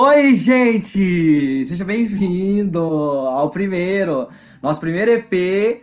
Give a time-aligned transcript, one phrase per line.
[0.00, 1.66] Oi, gente!
[1.66, 4.28] Seja bem-vindo ao primeiro,
[4.62, 5.82] nosso primeiro EP.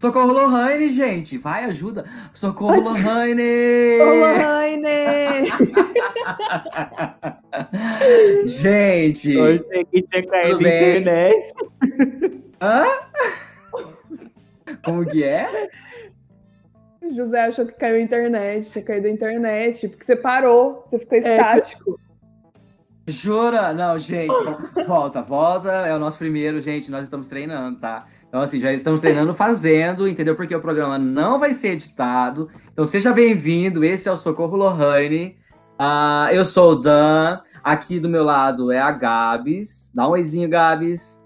[0.00, 1.38] Socorro Lohane, gente!
[1.38, 2.04] Vai, ajuda!
[2.32, 3.98] Socorro Lohane!
[3.98, 5.46] Lohane!
[8.48, 9.38] gente!
[9.38, 11.54] Hoje que tinha caído na internet.
[12.60, 12.84] Hã?
[14.84, 15.68] Como que é?
[17.14, 21.16] José achou que caiu a internet, tinha caído a internet, porque você parou, você ficou
[21.16, 21.96] estático.
[22.06, 22.09] É,
[23.10, 23.72] Jura?
[23.72, 24.32] Não, gente,
[24.86, 25.70] volta, volta.
[25.70, 26.90] É o nosso primeiro, gente.
[26.90, 28.06] Nós estamos treinando, tá?
[28.28, 30.36] Então, assim, já estamos treinando fazendo, entendeu?
[30.36, 32.48] Porque o programa não vai ser editado.
[32.72, 33.84] Então, seja bem-vindo.
[33.84, 35.36] Esse é o Socorro Lohane.
[35.80, 37.40] Uh, eu sou o Dan.
[37.62, 39.92] Aqui do meu lado é a Gabs.
[39.94, 41.22] Dá um oizinho, Gabs.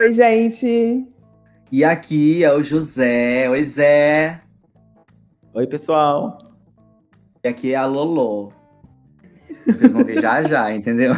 [0.00, 1.06] Oi, gente.
[1.70, 3.48] E aqui é o José.
[3.50, 4.40] Oi, Zé.
[5.52, 6.38] Oi, pessoal.
[7.44, 8.59] E aqui é a Lolo.
[9.66, 11.14] Vocês vão ver já já, entendeu?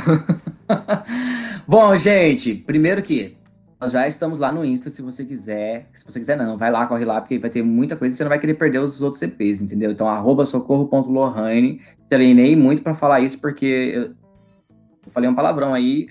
[1.67, 3.37] Bom, gente, primeiro que
[3.81, 5.89] nós já estamos lá no Insta, se você quiser.
[5.93, 8.23] Se você quiser, não, vai lá, corre lá, porque vai ter muita coisa e você
[8.23, 9.91] não vai querer perder os outros EPs, entendeu?
[9.91, 11.81] Então, arroba socorro.lohane.
[12.09, 16.09] Treinei muito para falar isso, porque eu, eu falei um palavrão aí.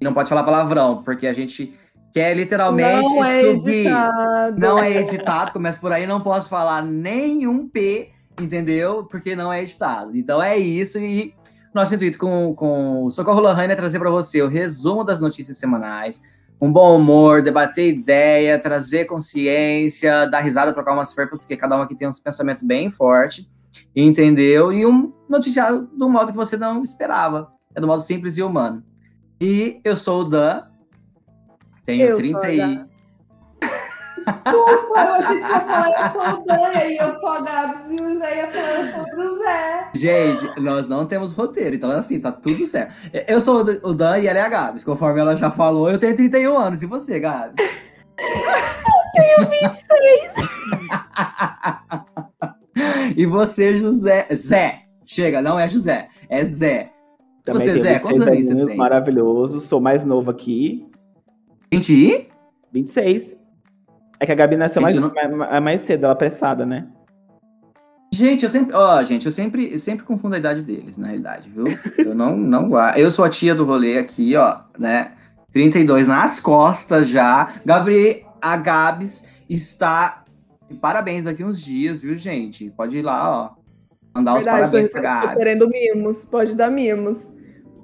[0.00, 1.72] E não pode falar palavrão, porque a gente
[2.12, 3.86] quer literalmente não é subir.
[3.86, 4.60] Editado.
[4.60, 8.10] Não é editado, começa por aí, não posso falar nenhum P,
[8.40, 9.04] entendeu?
[9.04, 10.16] Porque não é editado.
[10.16, 11.32] Então é isso e
[11.78, 15.58] nosso intuito com, com o Socorro Lohane é trazer para você o resumo das notícias
[15.58, 16.20] semanais,
[16.60, 21.82] um bom humor, debater ideia, trazer consciência, dar risada, trocar umas ferpas, porque cada um
[21.82, 23.48] aqui tem uns pensamentos bem fortes,
[23.94, 24.72] entendeu?
[24.72, 27.52] E um noticiário do modo que você não esperava.
[27.74, 28.82] É do modo simples e humano.
[29.40, 30.62] E eu sou o Dan,
[31.86, 32.87] tenho Eu 30 sou a e...
[34.26, 37.40] Desculpa, eu achei que você ia falar eu sou o Dan, e eu sou a
[37.40, 39.88] Gabs, e o Zé ia falar eu sou o Zé.
[39.94, 42.94] Gente, nós não temos roteiro, então assim, tá tudo certo.
[43.26, 45.90] Eu sou o Dan e ela é a Gabs, conforme ela já falou.
[45.90, 47.54] Eu tenho 31 anos, e você, Gabs?
[49.14, 50.34] Tenho 26.
[53.16, 54.26] e você, José.
[54.34, 54.82] Zé.
[55.04, 56.90] Chega, não é José, é Zé.
[57.42, 58.76] Também Você, Zé, 26 quantos anos você tem?
[58.76, 59.60] Maravilhoso.
[59.60, 60.86] Sou mais novo aqui.
[61.72, 62.28] 20 e?
[62.72, 63.34] 26.
[64.20, 66.66] É que a Gabi nasceu mais, Gente, eu não- mais, mais cedo, ela é apressada,
[66.66, 66.86] né?
[68.12, 68.74] Gente, eu sempre.
[68.74, 71.66] Ó, gente, eu sempre, eu sempre confundo a idade deles, na realidade, viu?
[71.98, 72.96] Eu não, não guardo.
[72.98, 75.12] Eu sou a tia do rolê aqui, ó, né?
[75.52, 77.54] 32 nas costas já.
[77.64, 80.24] Gabriel, a Gabs está.
[80.80, 82.70] Parabéns daqui uns dias, viu, gente?
[82.70, 83.58] Pode ir lá, ó.
[84.14, 85.36] Mandar os Verdade, parabéns tô, pra Gabs.
[85.36, 87.30] querendo mimos, pode dar mimos.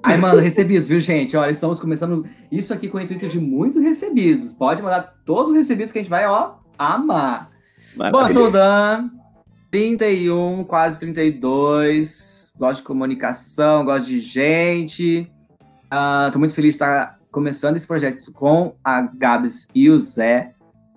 [0.07, 1.35] Ai, mano, recebidos, viu, gente?
[1.35, 4.53] Olha, estamos começando isso aqui com o intuito de muito recebidos.
[4.53, 7.51] Pode mandar todos os recebidos que a gente vai, ó, amar.
[7.97, 8.35] Bom, eu Maravilhoso.
[8.35, 9.09] sou o Dan,
[9.71, 12.53] 31, quase 32.
[12.59, 15.33] Gosto de comunicação, gosto de gente.
[15.91, 20.53] Ah, tô muito feliz de estar começando esse projeto com a Gabs e o Zé.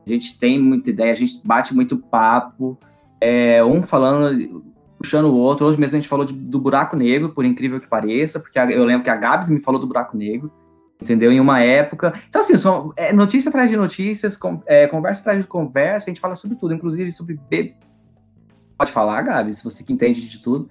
[0.05, 2.77] A gente tem muita ideia, a gente bate muito papo.
[3.21, 4.65] É, um falando,
[4.97, 5.65] puxando o outro.
[5.65, 8.83] Hoje mesmo a gente falou de- do buraco negro, por incrível que pareça, porque eu
[8.85, 10.51] lembro que a Gabs me falou do buraco negro,
[11.01, 11.31] entendeu?
[11.31, 12.13] Em uma época.
[12.29, 16.09] Então, assim, são, é, notícia atrás de notícias, con- é, conversa atrás de conversa, a
[16.09, 17.39] gente fala sobre tudo, inclusive sobre.
[18.77, 20.69] Pode falar, Gabs, você que entende de tudo.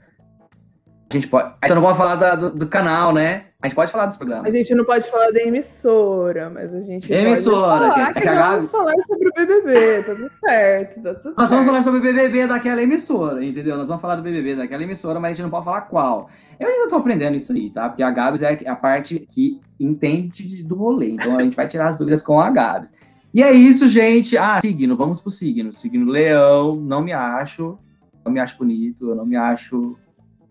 [1.11, 1.49] A gente pode.
[1.63, 3.47] Gente não pode falar da- do, do canal, né?
[3.67, 4.53] A gente pode falar dos A programas.
[4.55, 8.51] gente não pode falar da emissora, mas a gente Emissora, gente, é que que a
[8.53, 11.67] vamos falar sobre o BBB, tá tudo certo, tá tudo Nós vamos certo.
[11.67, 13.77] falar sobre o BBB daquela emissora, entendeu?
[13.77, 16.31] Nós vamos falar do BBB daquela emissora, mas a gente não pode falar qual.
[16.61, 17.89] Eu ainda tô aprendendo isso aí, tá?
[17.89, 21.11] Porque a Gabs é a parte que entende de- do rolê.
[21.11, 22.93] Então a gente vai tirar as dúvidas com a Gabs.
[23.35, 24.39] E é isso, gente.
[24.39, 25.73] Ah, signo, vamos pro signo.
[25.73, 27.77] Signo leão, não me acho.
[28.25, 29.97] Não me acho bonito, eu não me acho.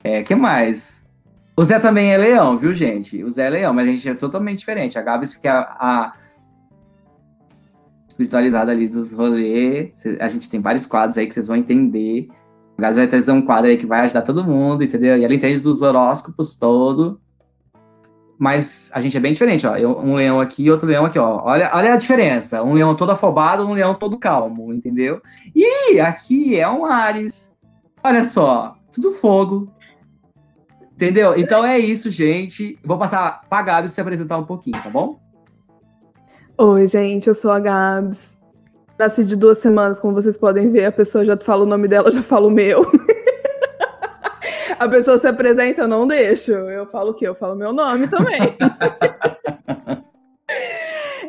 [0.03, 1.04] É, que mais?
[1.57, 3.23] O Zé também é leão, viu, gente?
[3.23, 4.99] O Zé é leão, mas a gente é totalmente diferente.
[4.99, 6.13] A Gabs que é a,
[8.07, 9.94] espiritualizada ali dos rolês.
[10.19, 12.27] A gente tem vários quadros aí que vocês vão entender.
[12.77, 15.17] A Gabs vai trazer um quadro aí que vai ajudar todo mundo, entendeu?
[15.17, 17.21] E ela entende dos horóscopos todo.
[18.38, 19.77] Mas a gente é bem diferente, ó.
[19.77, 21.41] Eu- um leão aqui e outro leão aqui, ó.
[21.45, 22.62] Olha, olha a diferença.
[22.63, 25.21] Um leão todo afobado, um leão todo calmo, entendeu?
[25.56, 27.56] E aqui é um Ares.
[28.03, 29.71] Olha só, tudo fogo.
[30.95, 31.36] Entendeu?
[31.36, 32.80] Então é isso, gente.
[32.81, 35.19] Vou passar pra Gabi se apresentar um pouquinho, tá bom?
[36.57, 38.38] Oi, gente, eu sou a Gabs.
[38.97, 42.09] Nasci de duas semanas, como vocês podem ver, a pessoa já fala o nome dela,
[42.09, 42.83] já fala o meu.
[44.80, 46.53] a pessoa se apresenta, eu não deixo.
[46.53, 47.27] Eu falo o quê?
[47.27, 48.39] Eu falo meu nome também.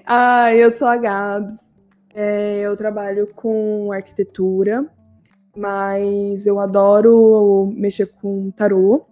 [0.06, 1.74] ah, eu sou a Gabs.
[2.14, 4.86] É, eu trabalho com arquitetura,
[5.56, 9.04] mas eu adoro mexer com tarô.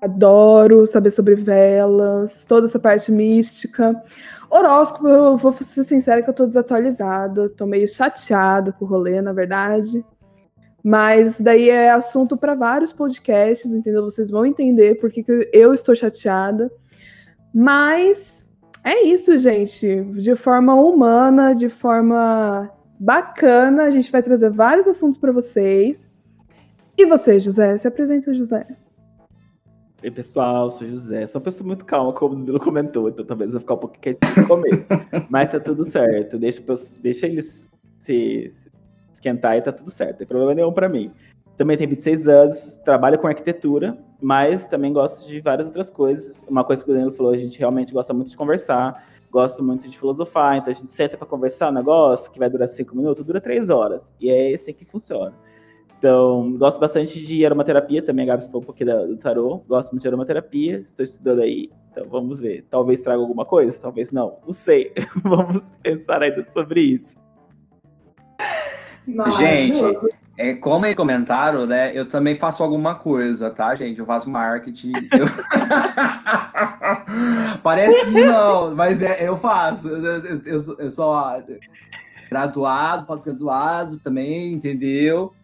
[0.00, 3.94] Adoro saber sobre velas, toda essa parte mística.
[4.50, 9.20] Horóscopo, eu vou ser sincera que eu tô desatualizada, tô meio chateada com o rolê,
[9.20, 10.04] na verdade.
[10.82, 14.02] Mas daí é assunto para vários podcasts, entendeu?
[14.02, 16.70] Vocês vão entender por que, que eu estou chateada.
[17.54, 18.48] Mas
[18.82, 20.02] é isso, gente.
[20.14, 26.08] De forma humana, de forma bacana, a gente vai trazer vários assuntos para vocês.
[26.96, 27.76] E você, José?
[27.76, 28.66] Se apresenta, José.
[30.02, 31.26] Oi, pessoal, sou José.
[31.26, 33.78] Sou uma pessoa muito calma, como o Danilo comentou, então talvez eu vou ficar um
[33.78, 34.86] pouco quietinho no começo.
[35.28, 36.38] Mas tá tudo certo.
[36.38, 36.62] Deixa,
[37.02, 38.70] deixa eles se, se
[39.12, 40.12] esquentar e tá tudo certo.
[40.12, 41.12] Não tem problema nenhum para mim.
[41.58, 46.42] Também tenho 26 anos, trabalho com arquitetura, mas também gosto de várias outras coisas.
[46.48, 49.86] Uma coisa que o Danilo falou, a gente realmente gosta muito de conversar, gosto muito
[49.86, 53.22] de filosofar, então a gente senta para conversar um negócio que vai durar cinco minutos,
[53.22, 54.10] dura três horas.
[54.18, 55.34] E é assim que funciona.
[56.00, 59.62] Então, gosto bastante de aromaterapia também, a Gabi falou um pouquinho do tarô.
[59.68, 62.64] Gosto muito de aromaterapia, estou estudando aí, então vamos ver.
[62.70, 64.94] Talvez traga alguma coisa, talvez não, não sei.
[65.22, 67.18] vamos pensar ainda sobre isso.
[69.38, 69.78] Gente,
[70.38, 71.94] é, como eles comentaram, né?
[71.94, 74.00] Eu também faço alguma coisa, tá, gente?
[74.00, 74.92] Eu faço marketing.
[75.12, 75.26] Eu...
[77.62, 79.88] Parece que não, mas é, eu faço.
[79.88, 81.14] Eu, eu, eu, eu sou
[82.30, 85.34] graduado, pós-graduado também, entendeu?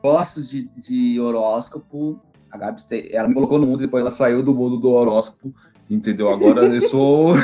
[0.00, 2.20] Gosto de, de horóscopo.
[2.50, 5.54] A Gabi, ela me colocou no mundo, depois ela saiu do mundo do horóscopo.
[5.90, 6.30] Entendeu?
[6.30, 7.34] Agora eu sou.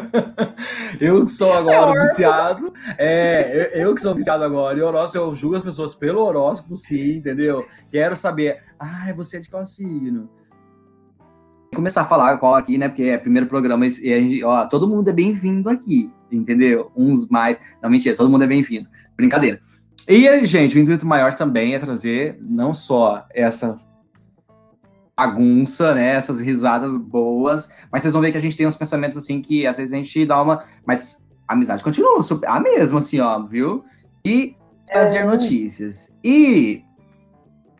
[1.00, 2.72] eu que sou agora é viciado.
[2.98, 4.78] É, eu, eu, que sou viciado agora.
[4.78, 7.64] E horóscopo, eu julgo as pessoas pelo horóscopo, sim, entendeu?
[7.90, 8.62] Quero saber.
[8.78, 10.28] Ah, você é de qual signo?
[11.74, 12.88] Começar a falar qual aqui, né?
[12.88, 16.92] Porque é primeiro programa e a gente, ó, todo mundo é bem-vindo aqui, entendeu?
[16.94, 17.58] Uns mais.
[17.82, 18.86] Não, mentira, todo mundo é bem-vindo.
[19.16, 19.58] Brincadeira.
[20.08, 23.78] E, gente, o intuito maior também é trazer não só essa
[25.16, 26.14] bagunça, né?
[26.14, 27.68] Essas risadas boas.
[27.90, 29.96] Mas vocês vão ver que a gente tem uns pensamentos assim que às vezes a
[29.96, 30.64] gente dá uma.
[30.86, 33.84] Mas a amizade continua a mesma, assim, ó, viu?
[34.24, 34.56] E
[34.86, 35.24] trazer é.
[35.24, 36.16] notícias.
[36.24, 36.82] E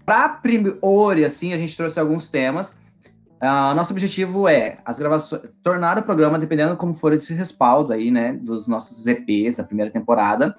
[0.04, 2.80] para priori, assim, a gente trouxe alguns temas.
[3.40, 8.08] Uh, nosso objetivo é as gravações, tornar o programa, dependendo como for esse respaldo aí,
[8.08, 10.56] né, dos nossos EPs da primeira temporada,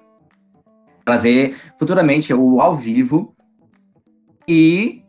[1.04, 3.34] trazer futuramente o ao vivo
[4.48, 5.02] e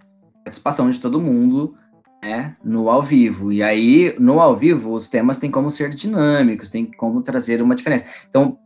[0.44, 1.76] participação de todo mundo
[2.24, 3.52] né, no ao vivo.
[3.52, 7.76] E aí, no ao vivo, os temas têm como ser dinâmicos, tem como trazer uma
[7.76, 8.06] diferença.
[8.30, 8.58] Então,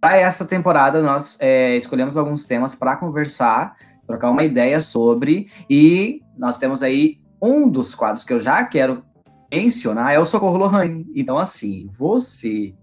[0.00, 3.76] para essa temporada, nós é, escolhemos alguns temas para conversar,
[4.06, 9.04] trocar uma ideia sobre, e nós temos aí um dos quadros que eu já quero
[9.52, 11.06] mencionar é o Socorro Lohane.
[11.14, 12.74] Então, assim, você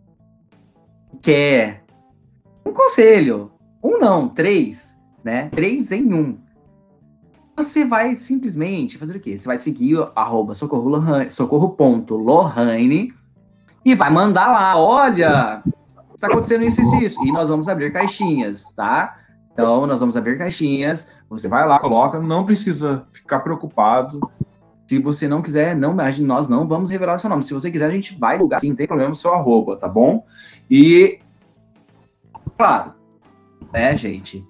[1.22, 1.84] quer
[2.66, 3.53] um conselho,
[3.84, 5.50] um não, três, né?
[5.50, 6.38] Três em um
[7.56, 9.38] você vai simplesmente fazer o quê?
[9.38, 11.78] Você vai seguir arroba socorro.lohane socorro
[13.86, 15.62] e vai mandar lá, olha,
[16.16, 17.26] está acontecendo isso, isso, isso.
[17.26, 19.18] E nós vamos abrir caixinhas, tá?
[19.52, 24.20] Então, nós vamos abrir caixinhas, você vai lá, coloca, não precisa ficar preocupado.
[24.88, 27.44] Se você não quiser, não, nós não vamos revelar o seu nome.
[27.44, 29.88] Se você quiser, a gente vai lugar, sim, não tem problema o seu arroba, tá
[29.88, 30.26] bom?
[30.70, 31.20] E,
[32.58, 32.94] claro,
[33.74, 34.46] né, gente?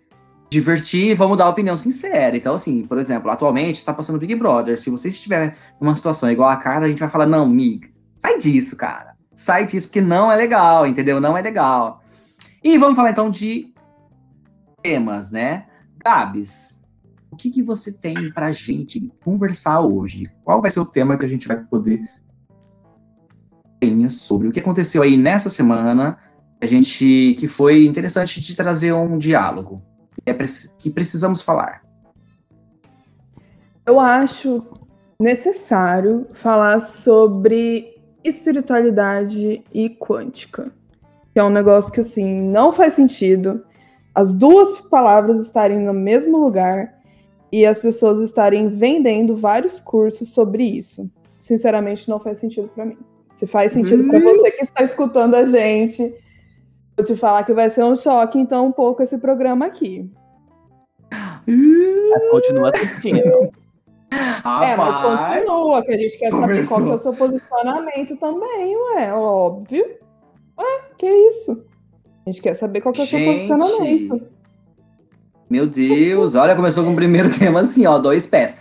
[0.54, 2.38] divertir vamos dar opinião sincera.
[2.38, 4.80] Então, assim, por exemplo, atualmente está passando Big Brother.
[4.80, 8.38] Se você estiver numa situação igual a cara, a gente vai falar: não, Mig, sai
[8.38, 9.16] disso, cara.
[9.34, 11.20] Sai disso, porque não é legal, entendeu?
[11.20, 12.04] Não é legal.
[12.64, 13.74] E vamos falar então de
[14.82, 15.66] temas, né?
[15.98, 16.80] Gabs,
[17.32, 20.30] o que, que você tem pra gente conversar hoje?
[20.44, 22.08] Qual vai ser o tema que a gente vai poder
[24.08, 26.18] sobre o que aconteceu aí nessa semana,
[26.64, 29.82] a gente que foi interessante de trazer um diálogo
[30.26, 30.34] é
[30.80, 31.84] que precisamos falar?
[33.86, 34.64] Eu acho
[35.20, 40.72] necessário falar sobre espiritualidade e quântica,
[41.34, 43.66] que é um negócio que assim não faz sentido
[44.16, 46.98] as duas palavras estarem no mesmo lugar
[47.52, 51.10] e as pessoas estarem vendendo vários cursos sobre isso.
[51.40, 52.98] Sinceramente, não faz sentido para mim.
[53.36, 56.16] Se faz sentido para você que está escutando a gente,
[56.96, 60.10] Vou te falar que vai ser um choque, então, um pouco esse programa aqui.
[61.12, 63.20] Mas continua assistindo.
[64.12, 68.78] é, mas continua, que a gente quer saber qual que é o seu posicionamento também,
[68.78, 69.86] ué, óbvio.
[70.60, 71.66] Ué, que isso?
[72.26, 74.22] A gente quer saber qual que é o seu posicionamento.
[75.50, 78.58] Meu Deus, olha, começou com o primeiro tema assim, ó, dois pés.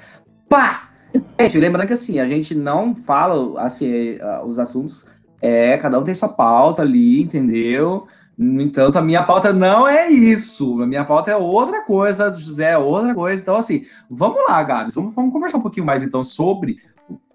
[0.49, 0.91] Pá!
[1.39, 5.05] Gente, lembrando que assim, a gente não fala assim, os assuntos,
[5.41, 8.07] é, cada um tem sua pauta ali, entendeu?
[8.37, 10.83] No entanto, a minha pauta não é isso.
[10.83, 13.41] A minha pauta é outra coisa, José é outra coisa.
[13.41, 16.79] Então, assim, vamos lá, Gabs, vamos, vamos conversar um pouquinho mais, então, sobre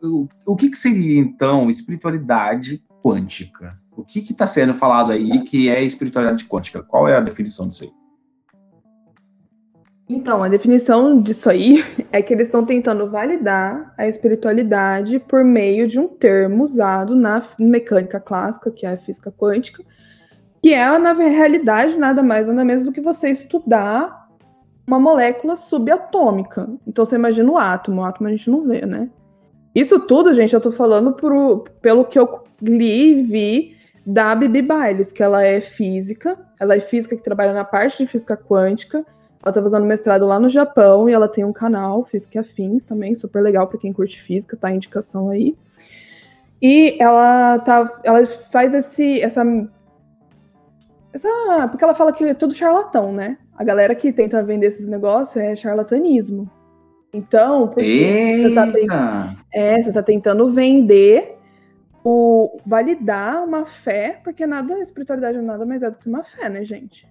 [0.01, 3.80] o, o que, que seria, então, espiritualidade quântica?
[3.96, 6.84] O que está sendo falado aí que é espiritualidade quântica?
[6.84, 7.92] Qual é a definição disso aí?
[10.10, 15.88] Então, a definição disso aí é que eles estão tentando validar a espiritualidade por meio
[15.88, 19.84] de um termo usado na mecânica clássica, que é a física quântica,
[20.62, 24.28] que é, na realidade, nada mais, nada menos do que você estudar
[24.86, 26.70] uma molécula subatômica.
[26.88, 29.10] Então, você imagina o átomo, o átomo a gente não vê, né?
[29.76, 34.62] Isso tudo, gente, eu tô falando pro, pelo que eu li e vi da Bibi
[34.62, 39.06] Biles, que ela é física, ela é física que trabalha na parte de física quântica,
[39.44, 42.86] ela tá fazendo mestrado lá no Japão e ela tem um canal, Física e Afins
[42.86, 45.56] também, super legal para quem curte física, tá a indicação aí.
[46.62, 49.46] E ela tá, ela faz esse essa
[51.14, 53.38] essa, porque ela fala que é tudo charlatão, né?
[53.56, 56.50] A galera que tenta vender esses negócios é charlatanismo.
[57.14, 61.38] Então, você tá, é, você tá tentando vender
[62.04, 66.64] o validar uma fé, porque nada, espiritualidade nada mais é do que uma fé, né,
[66.64, 67.08] gente?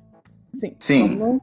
[0.53, 0.77] Sim.
[0.79, 1.19] Sim.
[1.19, 1.43] Vamos,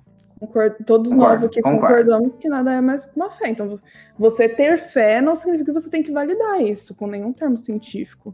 [0.86, 1.88] todos concordo, nós aqui concordo.
[1.88, 3.50] concordamos que nada é mais que uma fé.
[3.50, 3.80] Então,
[4.18, 8.34] você ter fé não significa que você tem que validar isso com nenhum termo científico.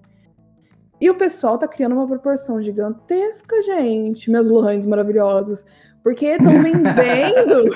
[1.02, 5.66] E o pessoal tá criando uma proporção gigantesca, gente, minhas Lohans maravilhosas,
[6.04, 7.76] porque estão vendendo,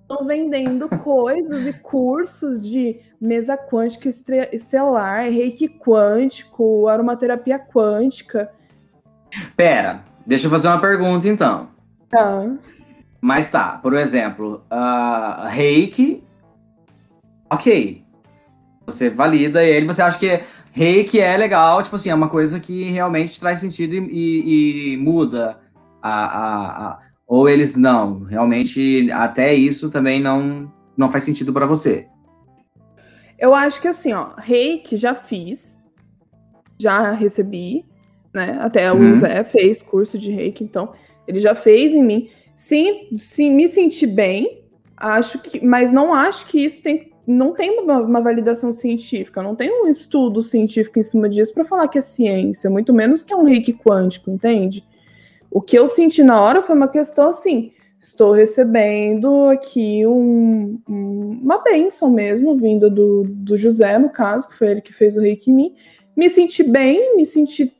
[0.00, 4.08] estão vendendo coisas e cursos de mesa quântica
[4.52, 8.50] estelar, reiki quântico, aromaterapia quântica.
[9.56, 11.68] Pera, deixa eu fazer uma pergunta então.
[12.08, 12.46] Tá.
[13.20, 16.22] Mas tá, por exemplo, uh, reiki,
[17.50, 18.04] ok.
[18.86, 20.42] Você valida ele, você acha que
[20.72, 24.96] reiki é legal, tipo assim, é uma coisa que realmente traz sentido e, e, e
[24.96, 25.60] muda
[26.02, 31.66] a, a, a, Ou eles não, realmente até isso também não, não faz sentido para
[31.66, 32.08] você.
[33.38, 35.80] Eu acho que assim, ó, reiki já fiz,
[36.80, 37.84] já recebi,
[38.32, 38.56] né?
[38.60, 39.12] Até uhum.
[39.12, 40.92] o Zé fez curso de reiki, então
[41.26, 42.30] ele já fez em mim.
[42.56, 44.64] Sim, sim, me senti bem,
[44.96, 49.54] acho que, mas não acho que isso tem, não tem uma, uma validação científica, não
[49.54, 53.32] tem um estudo científico em cima disso para falar que é ciência, muito menos que
[53.32, 54.84] é um reiki quântico, entende?
[55.50, 61.40] O que eu senti na hora foi uma questão assim, estou recebendo aqui um, um,
[61.42, 65.20] uma bênção mesmo, vinda do, do José, no caso, que foi ele que fez o
[65.20, 65.74] reiki em mim,
[66.16, 67.72] me senti bem, me senti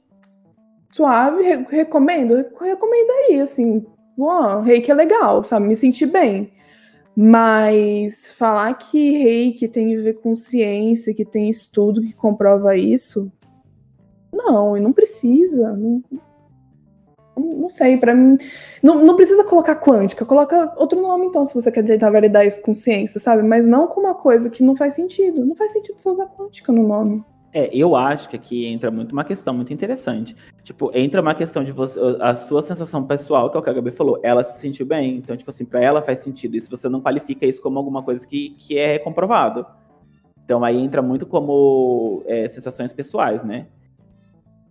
[0.90, 3.84] suave, re recomendo, recomendaria, assim,
[4.18, 5.66] Uau, reiki é legal, sabe?
[5.66, 6.52] Me senti bem.
[7.14, 13.30] Mas falar que reiki tem a ver com ciência, que tem estudo que comprova isso,
[14.32, 15.76] não, e não precisa.
[15.76, 16.02] Não,
[17.36, 18.38] não sei, para mim.
[18.82, 22.62] Não, não precisa colocar quântica, coloca outro nome então, se você quer tentar validar isso
[22.62, 23.42] com ciência, sabe?
[23.42, 25.44] Mas não com uma coisa que não faz sentido.
[25.44, 27.22] Não faz sentido você usar quântica no nome.
[27.54, 30.34] É, eu acho que aqui entra muito uma questão muito interessante.
[30.62, 33.72] Tipo, entra uma questão de você, a sua sensação pessoal, que é o que a
[33.74, 36.56] Gabi falou, ela se sentiu bem, então, tipo assim, para ela faz sentido.
[36.56, 39.66] E se você não qualifica isso como alguma coisa que, que é comprovado.
[40.44, 43.66] Então aí entra muito como é, sensações pessoais, né?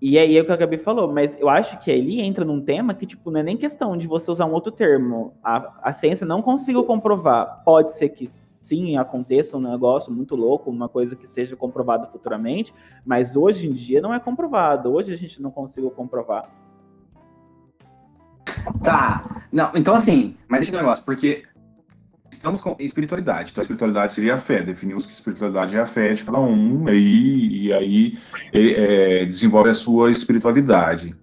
[0.01, 2.59] E aí é o que a Gabi falou, mas eu acho que ele entra num
[2.59, 5.35] tema que, tipo, não é nem questão de você usar um outro termo.
[5.43, 7.61] A, a ciência não conseguiu comprovar.
[7.63, 8.27] Pode ser que
[8.61, 13.71] sim, aconteça um negócio muito louco, uma coisa que seja comprovada futuramente, mas hoje em
[13.71, 14.93] dia não é comprovado.
[14.93, 16.49] Hoje a gente não conseguiu comprovar.
[18.83, 19.43] Tá.
[19.51, 21.43] Não, então assim, mas esse negócio, porque
[22.29, 23.51] estamos com espiritualidade.
[23.51, 24.61] Então a espiritualidade seria a fé.
[24.61, 28.19] Definimos que espiritualidade é a fé de cada um, e, e aí
[28.53, 31.15] é, desenvolve a sua espiritualidade.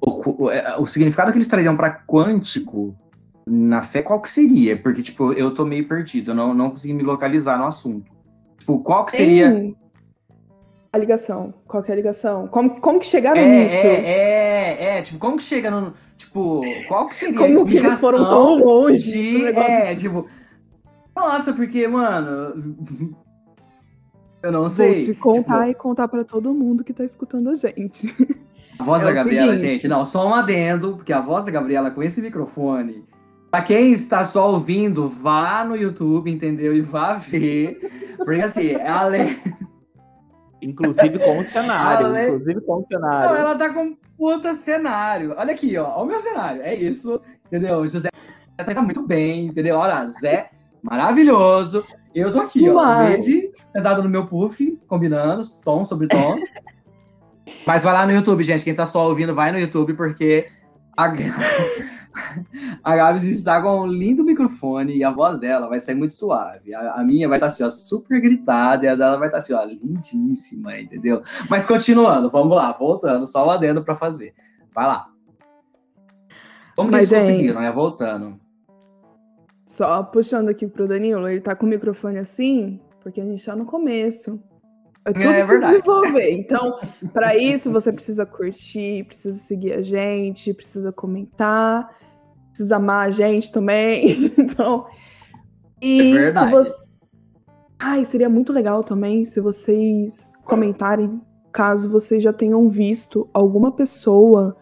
[0.00, 2.96] O, o, é, o significado que eles trariam para quântico
[3.46, 4.76] na fé, qual que seria?
[4.80, 8.10] Porque, tipo, eu tô meio perdido, eu não, não consegui me localizar no assunto.
[8.58, 9.50] Tipo, qual que seria...
[9.50, 9.76] Tem
[10.92, 11.54] a ligação?
[11.66, 12.48] Qual que é a ligação?
[12.48, 13.76] Como, como que chegaram é, nisso?
[13.76, 15.94] É, é, é, tipo, como que chega no...
[16.16, 20.26] Tipo, qual que seria como a que eles foram tão longe de, É, tipo...
[21.16, 22.86] Nossa, porque, mano...
[24.42, 24.96] Eu não sei.
[24.96, 25.70] Vou te contar tipo...
[25.70, 28.14] e contar para todo mundo que tá escutando a gente.
[28.78, 29.82] A voz é da Gabriela, seguinte.
[29.82, 33.04] gente, não, só um adendo, porque a voz da Gabriela com esse microfone
[33.50, 36.74] Pra quem está só ouvindo, vá no YouTube, entendeu?
[36.74, 38.14] E vá ver.
[38.16, 39.38] Porque assim, é além.
[40.62, 42.06] Inclusive com o cenário.
[42.06, 42.28] Ale...
[42.28, 43.28] Inclusive com o cenário.
[43.28, 45.34] Não, ela tá com puta cenário.
[45.36, 45.84] Olha aqui, ó.
[45.84, 46.62] Olha o meu cenário.
[46.62, 47.20] É isso.
[47.46, 47.78] Entendeu?
[47.78, 48.08] O José
[48.56, 49.76] tá muito bem, entendeu?
[49.76, 50.50] Olha, Zé,
[50.82, 51.84] maravilhoso.
[52.14, 52.98] Eu tô aqui, ó.
[52.98, 56.44] Verde, sentado no meu puff, combinando, tons sobre tons.
[57.66, 58.62] Mas vai lá no YouTube, gente.
[58.62, 60.46] Quem tá só ouvindo, vai no YouTube, porque
[60.96, 61.08] A,
[62.82, 66.74] a Gabs está com um lindo microfone e a voz dela vai sair muito suave.
[66.74, 69.52] A, a minha vai estar assim, ó, super gritada e a dela vai estar assim,
[69.52, 71.22] ó, lindíssima, entendeu?
[71.48, 74.34] Mas continuando, vamos lá, voltando, só lá dentro para fazer.
[74.74, 75.08] Vai lá.
[76.76, 77.70] Como que Mas, eles gente- conseguiram, né?
[77.72, 78.40] Voltando.
[79.64, 83.54] Só puxando aqui pro Danilo, ele tá com o microfone assim, porque a gente tá
[83.54, 84.42] no começo.
[85.04, 86.30] É tudo É se desenvolver.
[86.32, 86.78] Então,
[87.12, 91.88] para isso, você precisa curtir, precisa seguir a gente, precisa comentar,
[92.48, 94.30] precisa amar a gente também.
[94.38, 94.86] Então,
[95.80, 96.46] e É verdade.
[96.46, 96.90] se você.
[97.78, 101.18] Ai, seria muito legal também se vocês comentarem,
[101.50, 104.56] caso vocês já tenham visto alguma pessoa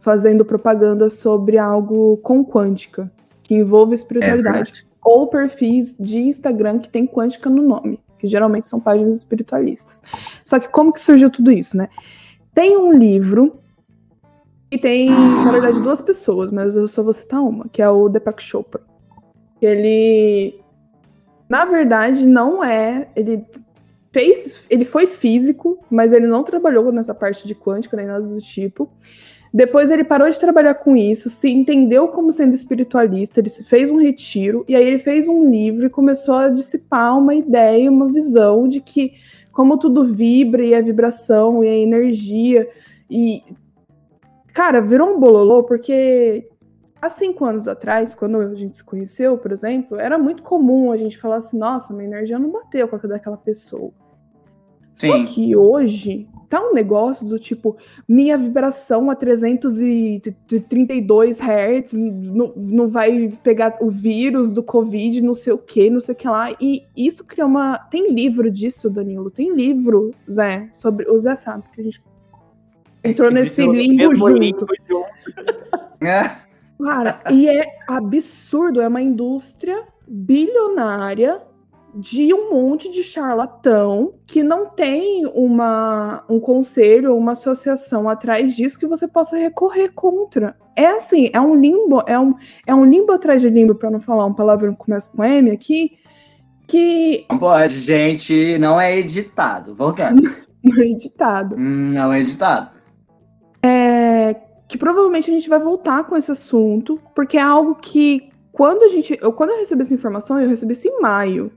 [0.00, 3.10] fazendo propaganda sobre algo com quântica,
[3.44, 4.86] que envolve É espiritualidade verdade.
[5.02, 10.02] ou perfis de Instagram que tem quântica no nome, que geralmente são páginas espiritualistas.
[10.42, 11.90] Só que como que surgiu tudo isso, né?
[12.54, 13.58] Tem um livro
[14.70, 18.08] e tem, na verdade, duas pessoas, mas eu só vou citar uma, que é o
[18.08, 18.80] Deepak Chopra.
[19.60, 20.58] Ele,
[21.48, 23.44] na verdade, não é, ele
[24.10, 28.38] fez, ele foi físico, mas ele não trabalhou nessa parte de quântica nem nada do
[28.38, 28.90] tipo.
[29.54, 34.00] Depois ele parou de trabalhar com isso, se entendeu como sendo espiritualista, ele fez um
[34.00, 38.66] retiro e aí ele fez um livro e começou a dissipar uma ideia, uma visão
[38.66, 39.12] de que
[39.52, 42.68] como tudo vibra e a vibração e a energia
[43.08, 43.44] e
[44.52, 46.48] cara, virou um bololô porque
[47.00, 50.96] há cinco anos atrás, quando a gente se conheceu, por exemplo, era muito comum a
[50.96, 53.92] gente falar assim, nossa, minha energia não bateu com a daquela pessoa.
[54.94, 55.24] Só Sim.
[55.24, 63.36] que hoje tá um negócio do tipo, minha vibração a 332 Hz não, não vai
[63.42, 66.54] pegar o vírus do Covid, não sei o que, não sei o que lá.
[66.60, 67.76] E isso cria uma.
[67.78, 69.32] Tem livro disso, Danilo?
[69.32, 71.10] Tem livro, Zé, sobre.
[71.10, 72.00] O Zé sabe que a gente
[73.02, 73.76] entrou nesse junto.
[73.76, 74.66] limbo junto.
[76.00, 76.30] É.
[76.82, 81.40] Cara, e é absurdo, é uma indústria bilionária
[81.94, 88.56] de um monte de charlatão que não tem uma, um conselho ou uma associação atrás
[88.56, 90.56] disso que você possa recorrer contra.
[90.74, 92.34] É assim, é um limbo, é um,
[92.66, 95.50] é um limbo atrás de limbo, para não falar um palavrão que começa com M
[95.52, 95.92] aqui,
[96.66, 99.74] que Não pode, gente, não é editado.
[99.76, 100.22] Voltando.
[100.64, 101.54] não é editado.
[101.56, 102.70] Hum, não é editado.
[103.62, 104.34] é,
[104.66, 108.88] que provavelmente a gente vai voltar com esse assunto, porque é algo que quando a
[108.88, 111.52] gente, eu, quando eu recebi essa informação, eu recebi isso em maio.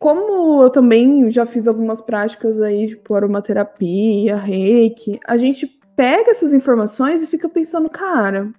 [0.00, 6.54] Como eu também já fiz algumas práticas aí, tipo aromaterapia, reiki, a gente pega essas
[6.54, 8.50] informações e fica pensando, cara,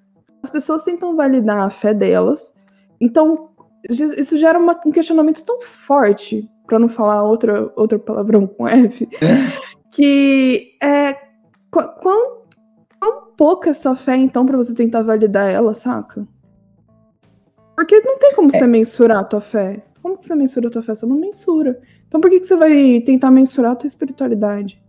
[0.44, 2.54] as pessoas tentam validar a fé delas,
[3.00, 3.50] então
[3.90, 9.10] isso gera uma- um questionamento tão forte, para não falar outra, outra palavrão com F,
[9.92, 11.14] que é
[11.72, 12.44] qu- quão,
[13.00, 16.28] quão pouca é sua fé, então, pra você tentar validar ela, saca?
[17.76, 19.84] Porque não tem como você mensurar a tua fé.
[20.02, 20.96] Como que você mensura a tua fé?
[20.96, 21.80] Você não mensura.
[22.08, 24.82] Então por que, que você vai tentar mensurar a tua espiritualidade?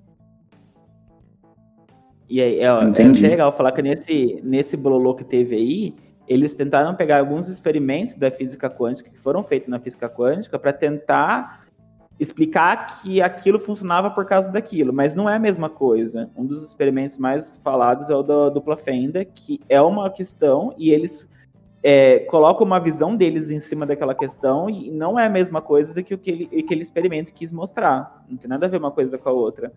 [2.29, 5.94] E aí, é, ó, é legal falar que nesse, nesse bololô que teve aí,
[6.27, 10.72] eles tentaram pegar alguns experimentos da física quântica que foram feitos na física quântica para
[10.72, 11.66] tentar
[12.18, 16.31] explicar que aquilo funcionava por causa daquilo, mas não é a mesma coisa.
[16.37, 20.90] Um dos experimentos mais falados é o da dupla fenda, que é uma questão e
[20.90, 21.29] eles
[21.83, 25.92] é, colocam uma visão deles em cima daquela questão e não é a mesma coisa
[25.92, 28.25] do que o que ele- aquele experimento quis mostrar.
[28.29, 29.73] Não tem nada a ver uma coisa com a outra.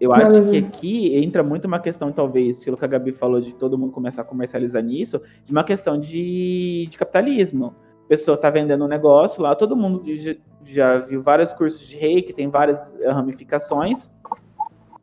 [0.00, 0.66] Eu acho a que ver.
[0.66, 4.22] aqui entra muito uma questão, talvez, pelo que a Gabi falou, de todo mundo começar
[4.22, 7.74] a comercializar nisso, de uma questão de, de capitalismo.
[8.04, 11.96] A pessoa tá vendendo um negócio lá, todo mundo já, já viu vários cursos de
[11.96, 14.10] reiki, tem várias ramificações.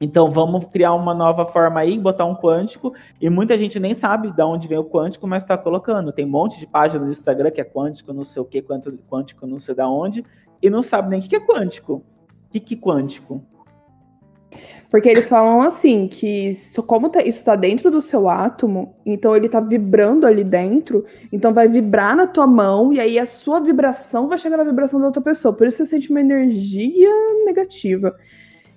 [0.01, 4.31] Então vamos criar uma nova forma aí, botar um quântico, e muita gente nem sabe
[4.31, 6.11] de onde vem o quântico, mas tá colocando.
[6.11, 9.45] Tem um monte de página no Instagram que é quântico, não sei o que, quântico
[9.45, 10.25] não sei da onde,
[10.59, 12.03] e não sabe nem o que é quântico.
[12.53, 13.43] O que é quântico?
[14.89, 19.33] Porque eles falam assim, que isso, como tá- isso tá dentro do seu átomo, então
[19.33, 23.61] ele tá vibrando ali dentro, então vai vibrar na tua mão, e aí a sua
[23.61, 25.53] vibração vai chegar na vibração da outra pessoa.
[25.53, 27.09] Por isso você sente uma energia
[27.45, 28.13] negativa.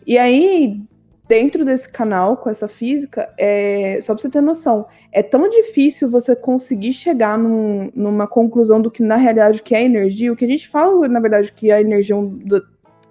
[0.07, 0.81] E aí,
[1.27, 6.09] dentro desse canal, com essa física, é, só pra você ter noção, é tão difícil
[6.09, 10.33] você conseguir chegar num- numa conclusão do que na realidade que é energia.
[10.33, 12.67] O que a gente fala, na verdade, que a energia é do-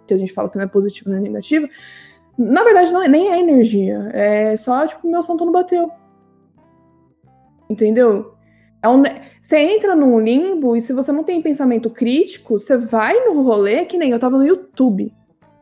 [0.05, 1.67] que a gente fala que não é positiva nem negativa,
[2.37, 4.09] na verdade, não é, nem é energia.
[4.13, 5.89] É só, tipo, meu santo não bateu.
[7.69, 8.33] Entendeu?
[8.81, 9.01] É um
[9.41, 13.85] você entra num limbo e se você não tem pensamento crítico, você vai no rolê
[13.85, 15.13] que nem eu tava no YouTube.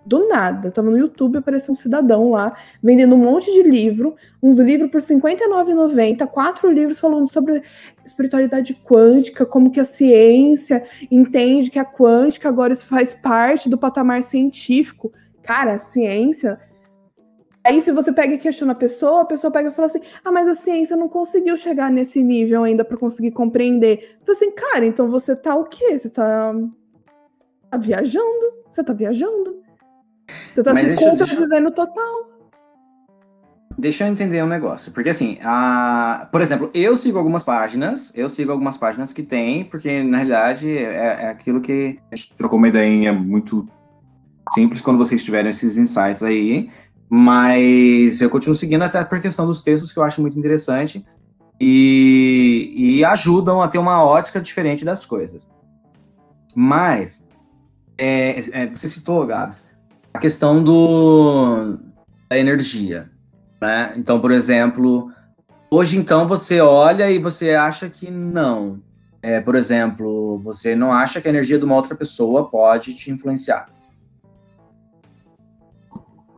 [0.04, 4.58] Do nada, tava no YouTube, apareceu um cidadão lá, vendendo um monte de livro, uns
[4.58, 7.62] livros por R$ 59,90, quatro livros falando sobre
[8.04, 14.24] espiritualidade quântica, como que a ciência entende que a quântica agora faz parte do patamar
[14.24, 15.14] científico.
[15.44, 16.60] Cara, a ciência
[17.64, 20.32] Aí, se você pega e questiona a pessoa, a pessoa pega e fala assim: ah,
[20.32, 24.18] mas a ciência não conseguiu chegar nesse nível ainda para conseguir compreender.
[24.22, 25.96] Fala assim, cara, então você tá o quê?
[25.96, 26.56] Você tá,
[27.70, 28.52] tá viajando?
[28.70, 29.62] Você tá viajando?
[30.54, 31.72] Você tá mas se contradizendo deixa...
[31.72, 32.32] total.
[33.78, 36.28] Deixa eu entender um negócio, porque assim, a...
[36.32, 40.70] por exemplo, eu sigo algumas páginas, eu sigo algumas páginas que tem, porque na realidade
[40.70, 43.68] é, é aquilo que a gente trocou uma ideia muito
[44.54, 46.70] simples quando vocês tiverem esses insights aí,
[47.10, 51.06] mas eu continuo seguindo até por questão dos textos que eu acho muito interessante
[51.60, 55.50] e, e ajudam a ter uma ótica diferente das coisas.
[56.56, 57.30] Mas,
[57.98, 59.70] é, é, você citou, Gabs,
[60.14, 61.78] a questão do,
[62.30, 63.10] da energia.
[63.62, 63.94] Né?
[63.96, 65.12] Então, por exemplo,
[65.70, 68.82] hoje então você olha e você acha que não.
[69.22, 73.12] É, por exemplo, você não acha que a energia de uma outra pessoa pode te
[73.12, 73.70] influenciar.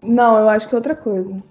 [0.02, 1.42] Não, eu acho que é outra coisa.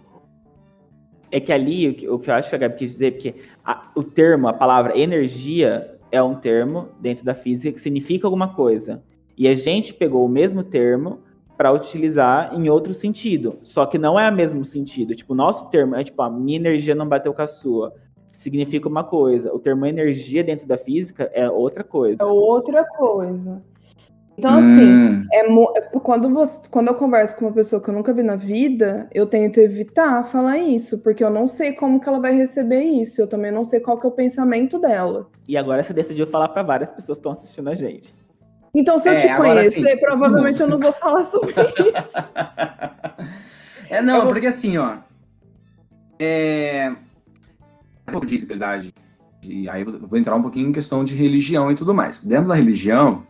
[1.31, 3.35] É que ali, o que, o que eu acho que a Gabi quis dizer, porque
[3.65, 8.55] a, o termo, a palavra energia, é um termo dentro da física que significa alguma
[8.55, 9.03] coisa.
[9.37, 11.21] E a gente pegou o mesmo termo
[11.63, 13.57] para utilizar em outro sentido.
[13.63, 15.15] Só que não é o mesmo sentido.
[15.15, 17.95] Tipo, o nosso termo é tipo, a minha energia não bateu com a sua.
[18.33, 19.55] Significa uma coisa.
[19.55, 22.17] O termo energia dentro da física é outra coisa.
[22.21, 23.63] É outra coisa.
[24.37, 25.25] Então, assim, hum.
[25.33, 28.35] é, é, quando, você, quando eu converso com uma pessoa que eu nunca vi na
[28.35, 32.83] vida, eu tento evitar falar isso, porque eu não sei como que ela vai receber
[32.83, 35.29] isso, eu também não sei qual que é o pensamento dela.
[35.49, 38.13] E agora você decidiu falar para várias pessoas que estão assistindo a gente.
[38.75, 42.19] Então, se eu é, te conhecer, provavelmente eu não vou falar sobre isso.
[43.91, 44.33] é, não, vou...
[44.33, 44.97] porque assim, ó.
[46.19, 46.93] É.
[48.25, 48.95] De verdade.
[49.43, 52.25] E aí eu vou entrar um pouquinho em questão de religião e tudo mais.
[52.25, 53.27] Dentro da religião,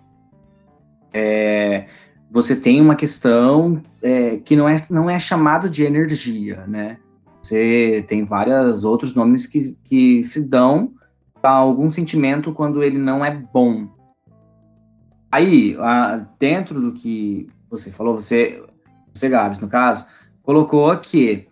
[1.12, 1.86] é,
[2.30, 6.98] você tem uma questão é, que não é, não é chamado de energia, né?
[7.42, 10.92] Você tem vários outros nomes que, que se dão
[11.40, 13.88] para algum sentimento quando ele não é bom.
[15.32, 15.74] Aí,
[16.38, 18.62] dentro do que você falou, você,
[19.10, 20.06] você, Gabs, no caso,
[20.42, 21.48] colocou que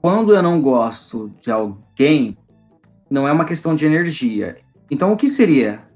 [0.00, 2.38] quando eu não gosto de alguém,
[3.10, 4.56] não é uma questão de energia.
[4.90, 5.86] Então, o que seria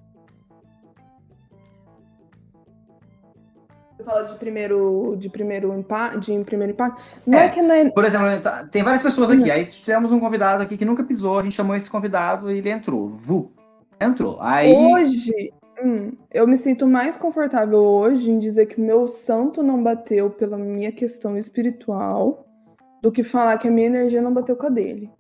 [3.96, 7.00] Você fala de primeiro, de primeiro impacto, de primeiro impacto.
[7.24, 7.88] Não é, é que não é...
[7.90, 9.50] Por exemplo, tá, tem várias pessoas aqui.
[9.50, 12.68] Aí tivemos um convidado aqui que nunca pisou, a gente chamou esse convidado e ele
[12.68, 13.08] entrou.
[13.10, 13.52] Vu.
[14.00, 14.38] Entrou.
[14.40, 14.74] Aí...
[14.74, 15.52] Hoje,
[15.84, 20.56] hum, eu me sinto mais confortável hoje em dizer que meu santo não bateu pela
[20.56, 22.46] minha questão espiritual
[23.02, 25.10] do que falar que a minha energia não bateu com a dele.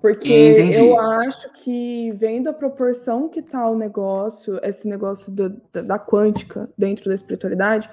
[0.00, 0.78] Porque Entendi.
[0.78, 5.98] eu acho que, vendo a proporção que tá o negócio, esse negócio do, da, da,
[5.98, 7.90] quântica dentro da espiritualidade,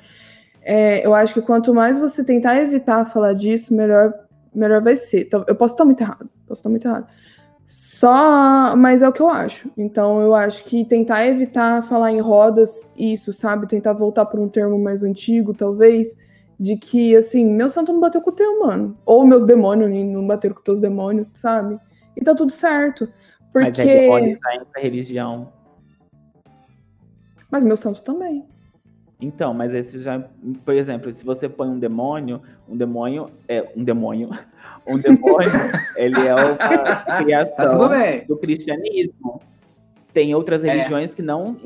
[0.61, 4.13] é, eu acho que quanto mais você tentar evitar falar disso, melhor,
[4.55, 5.25] melhor vai ser.
[5.25, 7.07] Então, eu posso estar muito errado, posso estar muito errado.
[7.67, 9.69] Só, mas é o que eu acho.
[9.77, 13.67] Então, eu acho que tentar evitar falar em rodas, isso, sabe?
[13.67, 16.17] Tentar voltar para um termo mais antigo, talvez,
[16.59, 18.97] de que, assim, meu santo não bateu com o teu, mano.
[19.05, 21.77] Ou meus demônios não bateram com os teus demônios, sabe?
[22.17, 23.07] e tá tudo certo.
[23.53, 23.69] Porque...
[23.69, 25.53] Mas é demônio tá indo pra religião.
[27.49, 28.43] Mas meu santo também.
[29.19, 30.23] Então, mas esse já,
[30.63, 34.29] por exemplo, se você põe um demônio, um demônio é um demônio,
[34.85, 35.51] um demônio,
[35.95, 36.55] ele é uma
[37.23, 39.41] criação tá do cristianismo.
[40.13, 40.71] Tem outras é.
[40.71, 41.57] religiões que não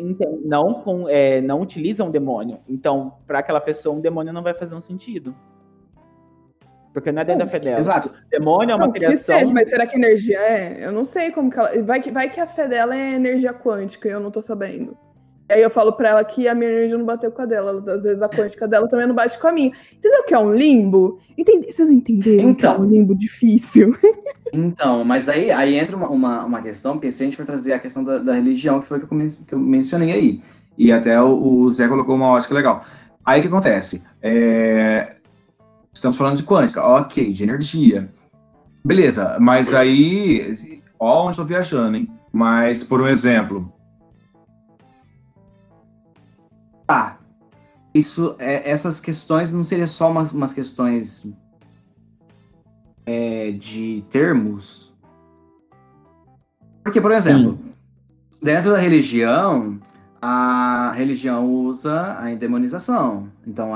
[0.43, 2.59] não com, é, não utilizam o demônio.
[2.67, 5.35] Então, para aquela pessoa, um demônio não vai fazer um sentido.
[6.93, 7.77] Porque não é dentro não, da fé dela.
[7.77, 8.13] Exato.
[8.29, 9.35] Demônio é uma não, criação.
[9.35, 10.85] Que seja, mas será que energia é?
[10.85, 11.81] Eu não sei como que ela.
[11.83, 14.97] Vai que, vai que a fé dela é energia quântica e eu não tô sabendo.
[15.51, 17.83] E aí eu falo pra ela que a minha energia não bateu com a dela.
[17.93, 19.73] Às vezes a quântica dela também não bate com a minha.
[19.91, 21.19] Entendeu que é um limbo?
[21.37, 21.69] Entendi.
[21.69, 22.85] Vocês entenderam então, que é um então.
[22.85, 23.95] limbo difícil?
[24.53, 27.71] Então, mas aí, aí entra uma, uma, uma, questão, porque se a gente for trazer
[27.71, 30.41] a questão da, da religião, que foi que eu, que eu mencionei aí.
[30.77, 32.83] E até o, o Zé colocou uma ótica legal.
[33.23, 34.03] Aí o que acontece?
[34.21, 35.15] É,
[35.93, 38.09] Estamos falando de quântica, ok, de energia.
[38.83, 40.81] Beleza, mas aí.
[40.99, 42.09] Ó, onde estou viajando, hein?
[42.31, 43.71] Mas, por um exemplo.
[46.91, 47.17] Tá.
[47.93, 51.25] Isso, é, essas questões não seriam só umas, umas questões
[53.05, 54.93] é, de termos?
[56.83, 57.73] Porque, por exemplo, Sim.
[58.41, 59.79] dentro da religião,
[60.21, 63.29] a religião usa a endemonização.
[63.47, 63.71] Então,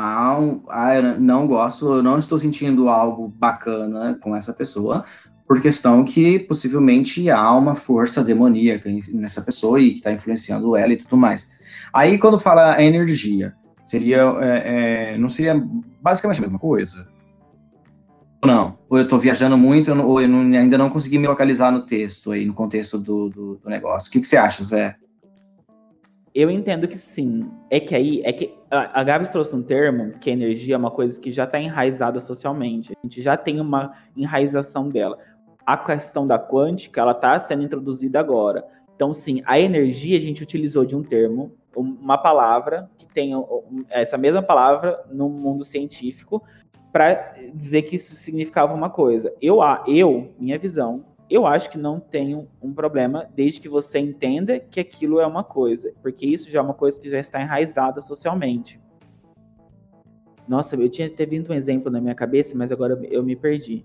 [1.17, 5.05] não gosto, eu não estou sentindo algo bacana com essa pessoa,
[5.47, 10.93] por questão que possivelmente há uma força demoníaca nessa pessoa e que está influenciando ela
[10.93, 11.49] e tudo mais.
[11.93, 13.53] Aí, quando fala energia,
[13.83, 15.55] seria, é, é, não seria
[16.01, 17.07] basicamente a mesma coisa?
[18.43, 21.85] Não, ou eu estou viajando muito, ou eu não, ainda não consegui me localizar no
[21.85, 24.09] texto aí, no contexto do, do, do negócio.
[24.09, 24.95] O que, que você acha, Zé?
[26.33, 27.49] Eu entendo que sim.
[27.71, 30.77] É que aí, é que a, a Gabs trouxe um termo que a energia é
[30.77, 32.91] uma coisa que já está enraizada socialmente.
[32.91, 35.17] A gente já tem uma enraização dela.
[35.65, 38.65] A questão da quântica, ela está sendo introduzida agora.
[38.95, 43.31] Então, sim, a energia a gente utilizou de um termo, uma palavra que tem
[43.89, 46.41] essa mesma palavra no mundo científico
[46.93, 49.33] para dizer que isso significava uma coisa.
[49.41, 54.59] Eu, eu, minha visão, eu acho que não tem um problema desde que você entenda
[54.59, 57.99] que aquilo é uma coisa, porque isso já é uma coisa que já está enraizada
[57.99, 58.79] socialmente.
[60.47, 63.83] Nossa, eu tinha ter vindo um exemplo na minha cabeça, mas agora eu me perdi.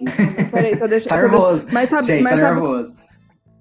[0.00, 1.66] Mas, peraí, só deixa, tá nervoso.
[1.72, 2.96] Mas sabe, Gente, mas tá sabe, nervoso.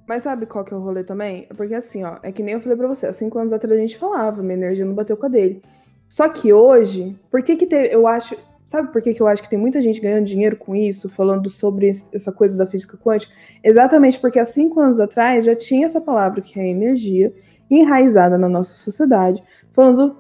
[0.08, 1.48] mas sabe qual que é o rolê também?
[1.56, 3.82] Porque assim, ó, é que nem eu falei pra você, há cinco anos atrás a
[3.82, 5.62] gente falava, minha energia não bateu com a dele.
[6.10, 8.36] Só que hoje, por que que teve, eu acho,
[8.68, 11.50] Sabe por que, que eu acho que tem muita gente ganhando dinheiro com isso, falando
[11.50, 13.34] sobre essa coisa da física quântica?
[13.64, 17.34] Exatamente porque há cinco anos atrás já tinha essa palavra que é energia
[17.72, 20.18] enraizada na nossa sociedade, falando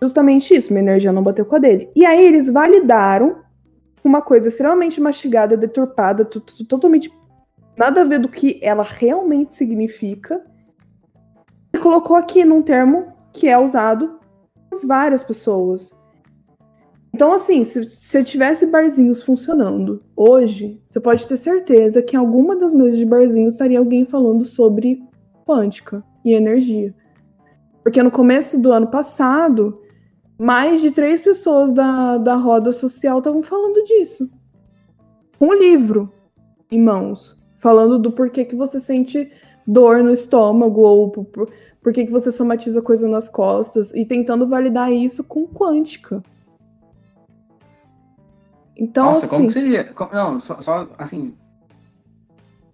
[0.00, 1.90] justamente isso, minha energia não bateu com a dele.
[1.94, 3.36] E aí eles validaram
[4.04, 7.12] uma coisa extremamente mastigada, deturpada, totalmente
[7.76, 10.44] nada a ver do que ela realmente significa,
[11.72, 14.18] e colocou aqui num termo que é usado
[14.68, 15.98] por várias pessoas.
[17.14, 22.56] Então, assim, se você tivesse barzinhos funcionando hoje, você pode ter certeza que em alguma
[22.56, 25.02] das mesas de barzinho estaria alguém falando sobre
[25.46, 26.94] quântica e energia.
[27.82, 29.81] Porque no começo do ano passado,
[30.42, 34.28] mais de três pessoas da, da roda social estavam falando disso.
[35.40, 36.12] Um livro
[36.68, 39.30] em mãos, falando do porquê que você sente
[39.64, 41.48] dor no estômago ou por,
[41.80, 46.20] por, que, que você somatiza coisa nas costas e tentando validar isso com quântica.
[48.76, 49.94] Então, Nossa, assim, como que seria?
[50.12, 51.36] Não, só, só, assim.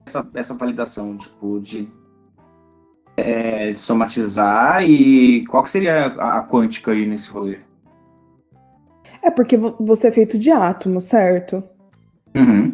[0.07, 1.87] Essa, essa validação, tipo, de,
[3.19, 7.59] é, de somatizar e qual que seria a, a quântica aí nesse rolê?
[9.21, 11.63] é porque vo- você é feito de átomos, certo?
[12.37, 12.73] Uhum.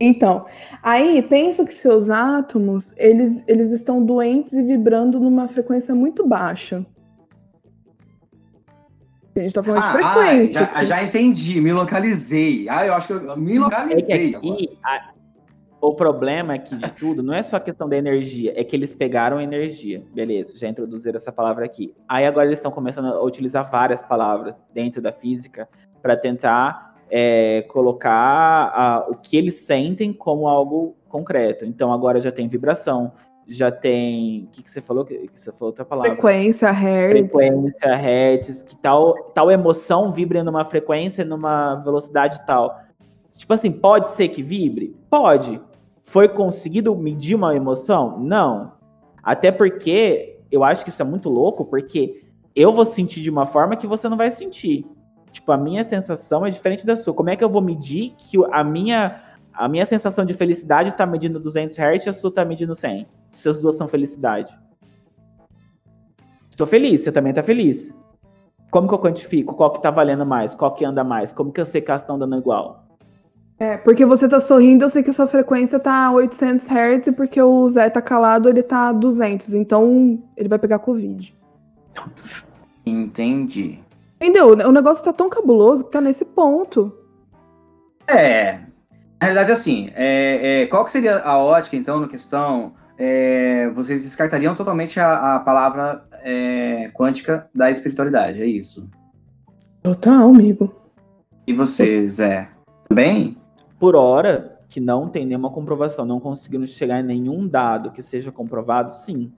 [0.00, 0.44] Então,
[0.82, 6.84] aí pensa que seus átomos, eles, eles estão doentes e vibrando numa frequência muito baixa.
[9.36, 10.70] A gente tá falando de Ah, frequência.
[10.74, 12.68] ah, já, já entendi, me localizei.
[12.68, 14.34] Ah, eu acho que eu me É que localizei.
[14.34, 14.54] agora.
[14.54, 15.10] aqui, a-
[15.80, 18.92] o problema aqui de tudo não é só a questão da energia, é que eles
[18.92, 20.02] pegaram a energia.
[20.12, 21.94] Beleza, já introduziram essa palavra aqui.
[22.08, 25.68] Aí agora eles estão começando a utilizar várias palavras dentro da física
[26.02, 31.64] para tentar é, colocar a- o que eles sentem como algo concreto.
[31.64, 33.12] Então agora já tem vibração,
[33.48, 34.44] já tem.
[34.44, 35.04] O que, que você falou?
[35.04, 36.12] Que, que você falou outra palavra?
[36.12, 37.18] Frequência, hertz.
[37.18, 42.78] frequência, hertz, que tal, tal emoção vibra numa frequência, numa velocidade tal.
[43.36, 44.94] Tipo assim, pode ser que vibre?
[45.10, 45.60] Pode.
[46.10, 48.18] Foi conseguido medir uma emoção?
[48.18, 48.72] Não.
[49.22, 53.46] Até porque eu acho que isso é muito louco, porque eu vou sentir de uma
[53.46, 54.84] forma que você não vai sentir.
[55.30, 57.14] Tipo, a minha sensação é diferente da sua.
[57.14, 59.22] Como é que eu vou medir que a minha,
[59.54, 63.06] a minha sensação de felicidade tá medindo 200 Hz e a sua tá medindo 100?
[63.30, 64.52] Se as duas são felicidade.
[66.56, 67.94] Tô feliz, você também tá feliz.
[68.68, 69.54] Como que eu quantifico?
[69.54, 70.56] Qual que tá valendo mais?
[70.56, 71.32] Qual que anda mais?
[71.32, 72.89] Como que eu sei que elas estão dando igual?
[73.60, 77.12] É, porque você tá sorrindo, eu sei que a sua frequência tá 800 Hz e
[77.12, 79.52] porque o Zé tá calado, ele tá 200.
[79.52, 81.36] Então, ele vai pegar Covid.
[82.86, 83.78] Entendi.
[84.18, 84.46] Entendeu?
[84.46, 86.90] O negócio tá tão cabuloso que tá nesse ponto.
[88.08, 88.60] É.
[89.20, 92.72] Na realidade, assim, é, é, qual que seria a ótica, então, na questão?
[92.96, 98.88] É, vocês descartariam totalmente a, a palavra é, quântica da espiritualidade, é isso.
[99.82, 100.74] Total, amigo.
[101.46, 102.48] E vocês, é,
[102.88, 103.36] também?
[103.80, 108.30] Por hora, que não tem nenhuma comprovação, não conseguimos chegar em nenhum dado que seja
[108.30, 109.32] comprovado, sim.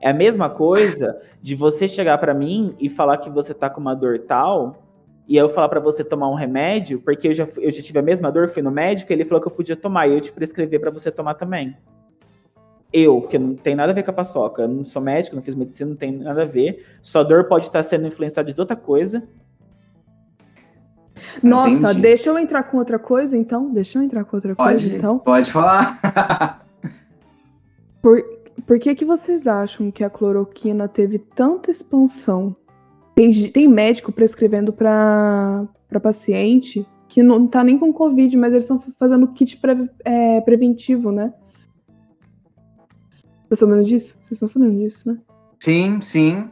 [0.00, 3.82] É a mesma coisa de você chegar pra mim e falar que você tá com
[3.82, 4.82] uma dor tal,
[5.28, 8.02] e eu falar pra você tomar um remédio, porque eu já, eu já tive a
[8.02, 10.80] mesma dor, fui no médico, ele falou que eu podia tomar, e eu te prescrever
[10.80, 11.76] pra você tomar também.
[12.90, 15.42] Eu, porque não tem nada a ver com a paçoca, eu não sou médico, não
[15.42, 16.82] fiz medicina, não tem nada a ver.
[17.02, 19.22] Sua dor pode estar sendo influenciada de outra coisa,
[21.42, 22.00] Nossa, Entendi.
[22.00, 23.70] deixa eu entrar com outra coisa, então?
[23.70, 25.18] Deixa eu entrar com outra Pode, coisa, então?
[25.18, 25.98] pode falar.
[28.02, 28.24] Por-
[28.66, 32.54] por que, que vocês acham que a cloroquina teve tanta expansão?
[33.14, 35.66] Tem, tem médico prescrevendo para
[36.02, 41.12] paciente que não tá nem com Covid, mas eles estão fazendo kit pre, é, preventivo,
[41.12, 41.32] né?
[43.48, 44.16] Vocês estão sabendo disso?
[44.20, 45.18] Vocês estão sabendo disso, né?
[45.60, 46.48] Sim, sim.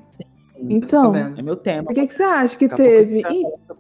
[0.59, 1.85] Então, É meu tema.
[1.85, 3.25] por que, que você acha que Daqui a pouco teve?
[3.25, 3.75] a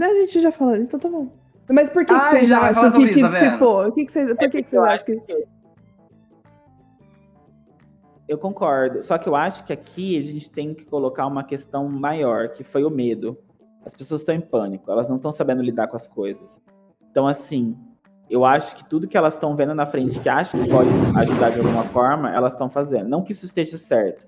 [0.00, 1.28] a gente já falou, então tá bom.
[1.70, 3.86] Mas por que, que Ah, vocês já acham que, que dissipou?
[3.86, 5.20] O que que vocês, por É que, que vocês eu acham que.
[5.20, 5.46] que-
[8.26, 9.02] Eu concordo.
[9.02, 12.64] Só que eu acho que aqui a gente tem que colocar uma questão maior, que
[12.64, 13.36] foi o medo.
[13.84, 16.60] As pessoas estão em pânico, elas não estão sabendo lidar com as coisas.
[17.10, 17.76] Então, assim,
[18.30, 21.50] eu acho que tudo que elas estão vendo na frente, que acham que pode ajudar
[21.50, 23.08] de alguma forma, elas estão fazendo.
[23.08, 24.26] Não que isso esteja certo.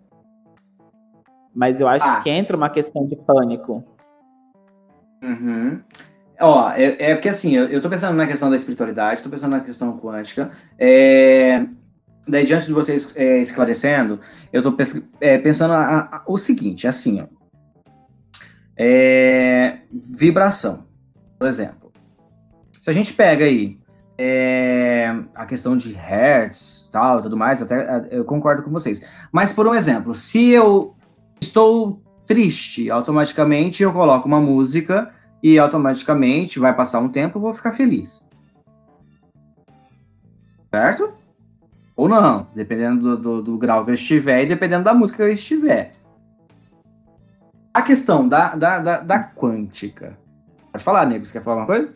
[1.55, 2.21] Mas eu acho Ah.
[2.21, 3.83] que entra uma questão de pânico.
[5.27, 5.81] Uhum.
[6.41, 9.53] Ó, é, é porque assim, eu, eu tô pensando na questão da espiritualidade, tô pensando
[9.53, 10.51] na questão quântica.
[10.79, 11.65] É,
[12.29, 14.21] daí, diante de vocês é, esclarecendo,
[14.53, 17.27] eu tô pes- é, pensando a- a- o seguinte, assim, ó.
[18.77, 20.87] É, vibração,
[21.39, 21.91] por exemplo.
[22.83, 23.79] Se a gente pega aí
[24.19, 29.01] é, a questão de hertz, tal, tudo mais, até eu concordo com vocês.
[29.33, 30.95] Mas, por um exemplo, se eu
[31.41, 35.11] estou triste, automaticamente eu coloco uma música
[35.49, 38.29] e automaticamente vai passar um tempo eu vou ficar feliz.
[40.75, 41.13] Certo?
[41.95, 45.23] Ou não, dependendo do, do- do grau que eu estiver e dependendo da música que
[45.23, 45.95] eu estiver.
[47.73, 50.19] A questão da, da, da, da quântica.
[50.73, 51.93] Pode falar, nego, você quer falar uma coisa?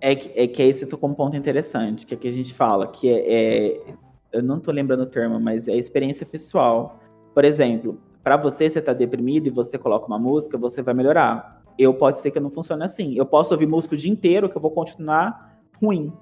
[0.00, 2.54] É que, é que aí você tocou um ponto interessante, que é que a gente
[2.54, 3.18] fala, que é,
[3.74, 3.94] é-
[4.32, 6.98] eu não tô lembrando o termo, mas é experiência pessoal.
[7.34, 11.57] Por exemplo, para você, você tá deprimido e você coloca uma música, você vai melhorar.
[11.78, 13.14] Eu pode ser que não funcione assim.
[13.16, 16.12] Eu posso ouvir música o dia inteiro que eu vou continuar ruim.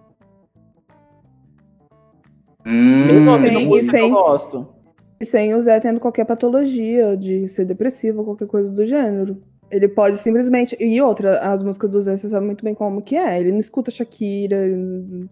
[2.65, 4.05] Mesmo Hum, ouvindo Sim, música que sim.
[4.09, 4.69] eu gosto.
[5.21, 9.41] E sem o Zé tendo qualquer patologia de ser depressivo ou qualquer coisa do gênero.
[9.71, 10.77] Ele pode simplesmente.
[10.79, 13.41] E outra, as músicas do Zé, você sabe muito bem como que é.
[13.41, 14.57] Ele não escuta Shakira.
[14.57, 15.29] ele-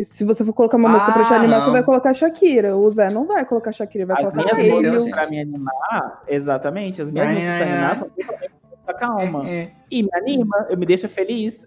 [0.00, 1.64] se você for colocar uma música pra te Ah, animar, não.
[1.66, 2.76] você vai colocar Shakira.
[2.76, 7.02] O Zé não vai colocar Shakira, vai As colocar minhas músicas pra me animar, exatamente,
[7.02, 8.52] as minhas Ai, músicas pra animar são totalmente
[8.94, 9.48] calma.
[9.48, 9.72] É, é.
[9.90, 11.66] E me anima, eu me deixa feliz.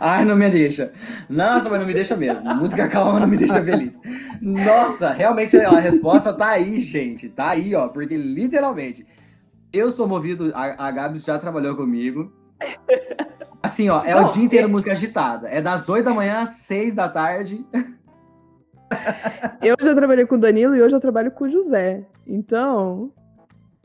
[0.00, 0.92] Ai, não me deixa.
[1.28, 2.54] Nossa, mas não me deixa mesmo.
[2.54, 3.98] Música calma não me deixa feliz.
[4.40, 7.28] Nossa, realmente a resposta tá aí, gente.
[7.28, 7.88] Tá aí, ó.
[7.88, 9.06] Porque literalmente,
[9.72, 10.52] eu sou movido.
[10.54, 12.32] A, a Gabs já trabalhou comigo.
[13.62, 15.48] Assim, ó, é Não, o dia inteiro música agitada.
[15.48, 17.64] É das 8 da manhã às 6 da tarde.
[19.60, 22.04] Eu já trabalhei com o Danilo e hoje eu trabalho com o José.
[22.26, 23.10] Então,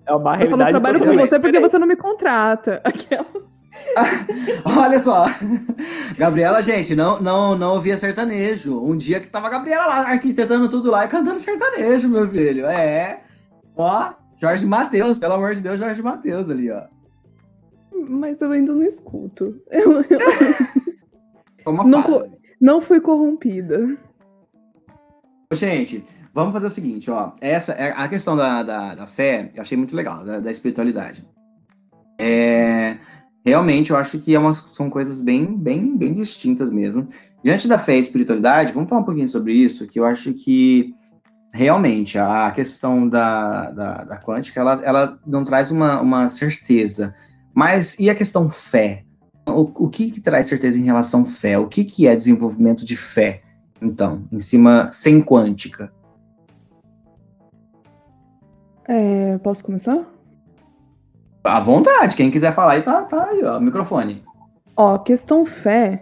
[0.09, 2.81] É uma eu só não realidade trabalho com você porque você não me contrata.
[2.83, 3.27] Aquela.
[4.65, 5.27] Olha só.
[6.17, 8.83] Gabriela, gente, não, não, não ouvia sertanejo.
[8.83, 12.65] Um dia que tava a Gabriela lá arquitetando tudo lá e cantando sertanejo, meu filho.
[12.65, 13.21] É.
[13.77, 16.83] Ó, Jorge Matheus, pelo amor de Deus, Jorge Matheus ali, ó.
[18.09, 19.61] Mas eu ainda não escuto.
[19.69, 20.19] Eu, eu
[21.85, 22.03] Não
[22.59, 23.95] não fui corrompida.
[25.53, 26.03] Gente,
[26.39, 27.31] vamos fazer o seguinte, ó.
[27.39, 31.25] Essa é a questão da, da, da fé, eu achei muito legal, da, da espiritualidade.
[32.17, 32.97] É,
[33.45, 37.07] realmente, eu acho que é uma, são coisas bem, bem, bem distintas mesmo.
[37.43, 40.93] Diante da fé e espiritualidade, vamos falar um pouquinho sobre isso, que eu acho que
[41.53, 47.13] realmente a questão da, da, da quântica, ela, ela não traz uma, uma certeza.
[47.53, 49.03] Mas e a questão fé?
[49.47, 51.57] O, o que, que traz certeza em relação à fé?
[51.57, 53.41] O que, que é desenvolvimento de fé?
[53.81, 55.91] Então, em cima, sem quântica.
[58.91, 60.03] É, posso começar?
[61.43, 64.23] À vontade, quem quiser falar aí, tá, tá aí, ó, o microfone.
[64.75, 66.01] Ó, questão fé.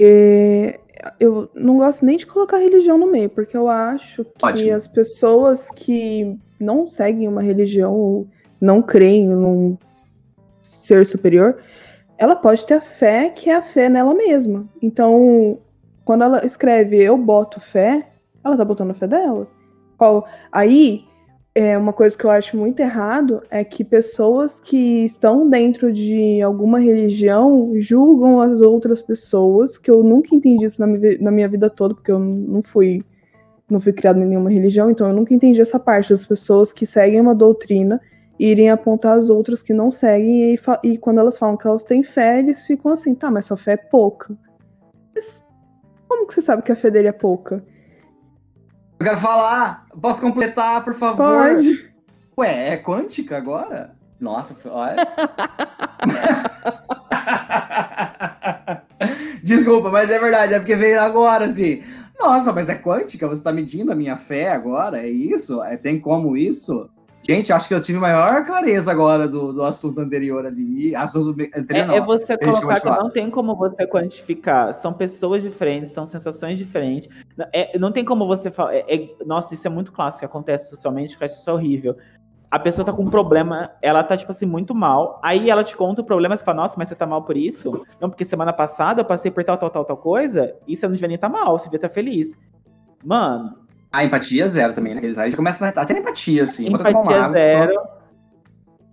[0.00, 0.80] é,
[1.20, 4.74] eu não gosto nem de colocar religião no meio, porque eu acho que Ótimo.
[4.74, 8.26] as pessoas que não seguem uma religião ou
[8.58, 9.76] não creem num
[10.62, 11.58] ser superior,
[12.16, 14.66] ela pode ter a fé que é a fé nela mesma.
[14.80, 15.58] Então,
[16.06, 18.08] quando ela escreve eu boto fé,
[18.42, 19.46] ela tá botando a fé dela.
[20.50, 21.04] Aí,
[21.56, 26.42] é, uma coisa que eu acho muito errado é que pessoas que estão dentro de
[26.42, 30.86] alguma religião julgam as outras pessoas, que eu nunca entendi isso na,
[31.18, 33.02] na minha vida toda, porque eu não fui
[33.70, 36.84] não fui criado em nenhuma religião, então eu nunca entendi essa parte das pessoas que
[36.84, 38.02] seguem uma doutrina
[38.38, 41.84] e irem apontar as outras que não seguem e, e quando elas falam que elas
[41.84, 44.36] têm fé, eles ficam assim, tá, mas sua fé é pouca.
[45.14, 45.42] Mas
[46.06, 47.64] como que você sabe que a fé dele é pouca?
[48.98, 51.54] Eu quero falar, posso completar, por favor?
[51.54, 51.90] Pode.
[52.38, 53.94] Ué, é quântica agora?
[54.18, 54.96] Nossa, olha.
[59.42, 61.82] Desculpa, mas é verdade, é porque veio agora, assim.
[62.18, 63.28] Nossa, mas é quântica?
[63.28, 64.98] Você está medindo a minha fé agora?
[64.98, 65.62] É isso?
[65.62, 66.90] É, tem como isso?
[67.28, 70.94] Gente, acho que eu tive maior clareza agora do, do assunto anterior ali.
[70.94, 74.72] Assunto anterior, é, não, é você colocar que não tem como você quantificar.
[74.72, 77.08] São pessoas diferentes, são sensações diferentes.
[77.52, 78.76] É, não tem como você falar.
[78.76, 81.96] É, é, nossa, isso é muito clássico que acontece socialmente, que eu acho isso horrível.
[82.48, 85.20] A pessoa tá com um problema, ela tá, tipo assim, muito mal.
[85.20, 87.84] Aí ela te conta o problema, você fala, nossa, mas você tá mal por isso?
[88.00, 90.94] Não, porque semana passada eu passei por tal, tal, tal, tal coisa, e você não
[90.94, 92.38] devia nem estar tá mal, você devia estar tá feliz.
[93.04, 95.00] Mano, a empatia zero também, né?
[95.02, 96.68] Eles aí já começam a ter empatia, assim.
[96.68, 97.96] Empatia zero.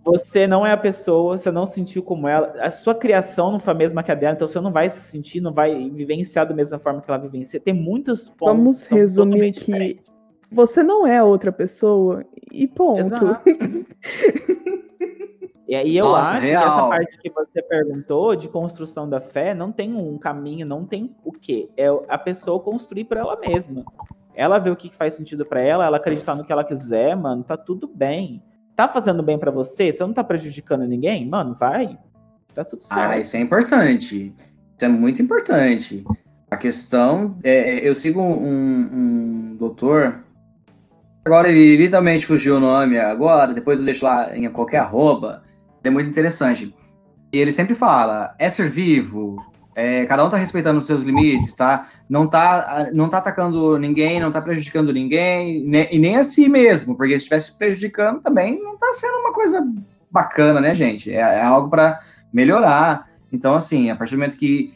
[0.05, 2.53] Você não é a pessoa, você não sentiu como ela.
[2.59, 4.99] A sua criação não foi a mesma que a dela, então você não vai se
[4.99, 7.59] sentir, não vai vivenciar da mesma forma que ela vivencia.
[7.59, 8.57] Tem muitos pontos.
[8.57, 10.03] Vamos resumir que diferentes.
[10.51, 12.99] você não é outra pessoa e ponto.
[12.99, 13.41] Exato.
[15.65, 16.61] E aí eu Nossa, acho real.
[16.61, 20.85] que essa parte que você perguntou de construção da fé não tem um caminho, não
[20.85, 21.67] tem o quê?
[21.75, 23.83] É a pessoa construir para ela mesma.
[24.35, 27.43] Ela vê o que faz sentido para ela, ela acreditar no que ela quiser, mano,
[27.43, 28.41] tá tudo bem.
[28.75, 29.91] Tá fazendo bem para você?
[29.91, 31.27] Você não tá prejudicando ninguém?
[31.27, 31.97] Mano, vai.
[32.53, 32.99] Tá tudo certo.
[32.99, 34.33] Ah, isso é importante.
[34.37, 36.03] Isso é muito importante.
[36.49, 40.23] A questão é, é eu sigo um, um doutor.
[41.25, 45.43] Agora ele literalmente fugiu o nome agora, depois eu deixo lá em qualquer arroba.
[45.83, 46.75] É muito interessante.
[47.31, 49.37] E ele sempre fala: é ser vivo,
[49.75, 51.87] é, cada um tá respeitando os seus limites, tá?
[52.09, 56.47] Não tá, não tá atacando ninguém, não tá prejudicando ninguém, ne, e nem a si
[56.47, 59.65] mesmo, porque se estivesse prejudicando também não tá sendo uma coisa
[60.11, 61.11] bacana, né, gente?
[61.11, 61.99] É, é algo para
[62.31, 63.09] melhorar.
[63.31, 64.73] Então, assim, a partir do momento que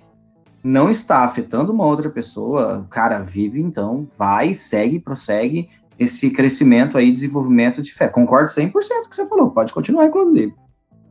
[0.64, 5.70] não está afetando uma outra pessoa, cara vive, então vai, segue, prossegue
[6.00, 8.08] esse crescimento aí, desenvolvimento de fé.
[8.08, 10.54] Concordo 100% com o que você falou, pode continuar, inclusive.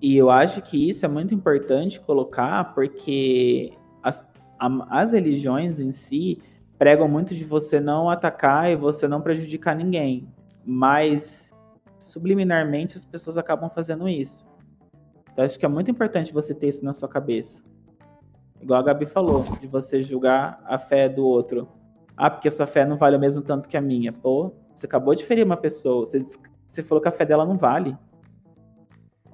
[0.01, 3.73] E eu acho que isso é muito importante colocar, porque
[4.03, 4.27] as,
[4.59, 6.39] a, as religiões em si
[6.79, 10.29] pregam muito de você não atacar e você não prejudicar ninguém.
[10.65, 11.55] Mas
[11.99, 14.45] subliminarmente as pessoas acabam fazendo isso.
[15.33, 17.63] Então acho que é muito importante você ter isso na sua cabeça.
[18.61, 21.69] Igual a Gabi falou, de você julgar a fé do outro.
[22.17, 24.13] Ah, porque a sua fé não vale o mesmo tanto que a minha.
[24.13, 26.05] Pô, você acabou de ferir uma pessoa.
[26.05, 26.25] Você,
[26.67, 27.97] você falou que a fé dela não vale.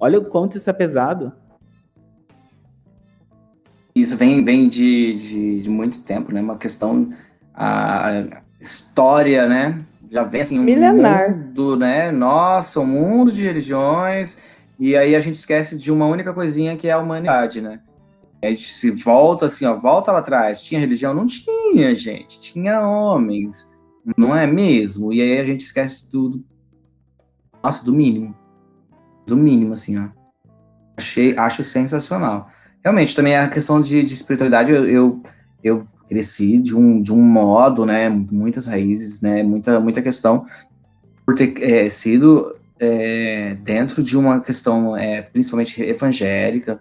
[0.03, 1.31] Olha o quanto isso é pesado.
[3.95, 6.41] Isso vem, vem de, de, de muito tempo, né?
[6.41, 7.07] Uma questão.
[7.55, 9.81] A história, né?
[10.11, 10.59] Já vem assim.
[10.59, 11.31] Um Milenar.
[11.33, 12.11] Mundo, né?
[12.11, 14.37] Nossa, um mundo de religiões.
[14.77, 17.79] E aí a gente esquece de uma única coisinha que é a humanidade, né?
[18.41, 20.59] A gente se volta assim, ó, volta lá atrás.
[20.59, 21.13] Tinha religião?
[21.13, 22.41] Não tinha, gente.
[22.41, 23.73] Tinha homens.
[24.17, 25.13] Não é mesmo?
[25.13, 26.43] E aí a gente esquece tudo.
[27.63, 28.35] Nossa, do mínimo
[29.25, 30.07] do mínimo, assim, ó.
[30.97, 32.49] Achei, acho sensacional.
[32.83, 35.23] Realmente, também a questão de, de espiritualidade, eu, eu,
[35.63, 40.45] eu, cresci de um, de um modo, né, muitas raízes, né, muita, muita questão,
[41.25, 46.79] por ter é, sido é, dentro de uma questão, é, principalmente evangélica.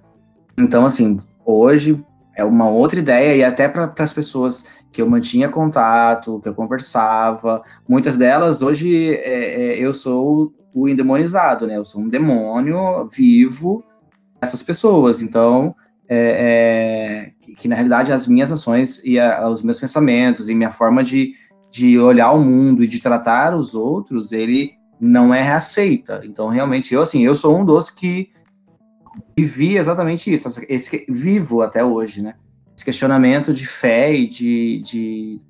[0.59, 2.05] Então, assim, hoje
[2.37, 6.55] é uma outra ideia, e até para as pessoas que eu mantinha contato, que eu
[6.55, 11.77] conversava, muitas delas hoje é, é, eu sou o endemonizado, né?
[11.77, 13.85] Eu sou um demônio vivo
[14.41, 15.23] essas pessoas.
[15.23, 15.75] Então,
[16.09, 20.55] é, é, que, que, na realidade as minhas ações e a, os meus pensamentos e
[20.55, 21.33] minha forma de,
[21.71, 26.21] de olhar o mundo e de tratar os outros, ele não é reaceita.
[26.25, 28.31] Então, realmente, eu assim, eu sou um dos que
[29.37, 32.35] vivi exatamente isso, esse vivo até hoje, né?
[32.75, 35.41] Esse questionamento de fé e de, de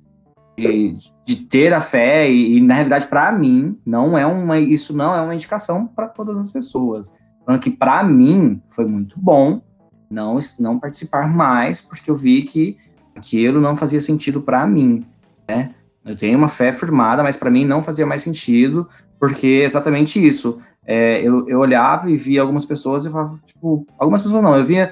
[0.55, 5.13] de, ter a fé e, e na realidade para mim não é uma isso não
[5.15, 7.11] é uma indicação para todas as pessoas.
[7.45, 9.61] Falando que para mim foi muito bom
[10.09, 12.77] não não participar mais porque eu vi que
[13.15, 15.05] aquilo não fazia sentido para mim
[15.47, 15.73] né?
[16.05, 18.87] Eu tenho uma fé firmada mas para mim não fazia mais sentido
[19.19, 20.59] porque é exatamente isso.
[20.85, 24.65] É, eu, eu olhava e via algumas pessoas e falava tipo algumas pessoas não eu
[24.65, 24.91] via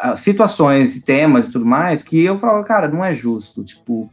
[0.00, 4.10] ah, situações e temas e tudo mais que eu falava cara não é justo tipo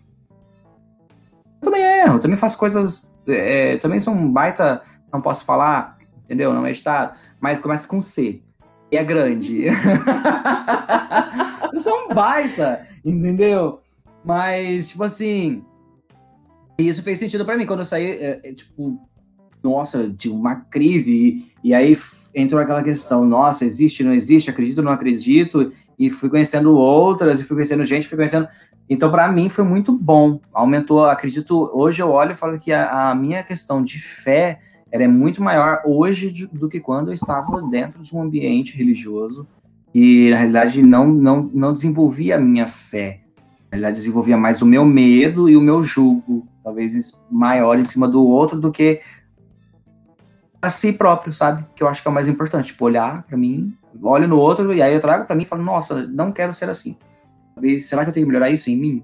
[1.64, 6.54] também erro, também faço coisas, é, também sou um baita, não posso falar, entendeu?
[6.54, 8.42] Não é estado, mas começa com C.
[8.92, 9.66] E é grande.
[11.74, 13.82] eu sou um baita, entendeu?
[14.24, 15.64] Mas, tipo assim,
[16.78, 17.66] isso fez sentido para mim.
[17.66, 19.00] Quando eu saí, é, é, tipo,
[19.64, 21.98] nossa, de uma crise, e, e aí
[22.34, 27.44] entrou aquela questão, nossa, existe, não existe, acredito, não acredito, e fui conhecendo outras, e
[27.44, 28.48] fui conhecendo gente, fui conhecendo.
[28.94, 30.40] Então, para mim, foi muito bom.
[30.54, 34.60] Aumentou, acredito, hoje eu olho e falo que a, a minha questão de fé
[34.92, 38.78] ela é muito maior hoje de, do que quando eu estava dentro de um ambiente
[38.78, 39.48] religioso
[39.96, 43.22] e, na realidade, não, não, não desenvolvia a minha fé.
[43.72, 48.24] Ela desenvolvia mais o meu medo e o meu julgo, talvez maior em cima do
[48.24, 49.02] outro do que
[50.62, 51.66] a si próprio, sabe?
[51.76, 52.68] Que eu acho que é o mais importante.
[52.68, 55.64] Tipo, olhar para mim, olho no outro e aí eu trago para mim e falo,
[55.64, 56.96] nossa, não quero ser assim.
[57.80, 59.04] Será que eu tenho que melhorar isso em mim?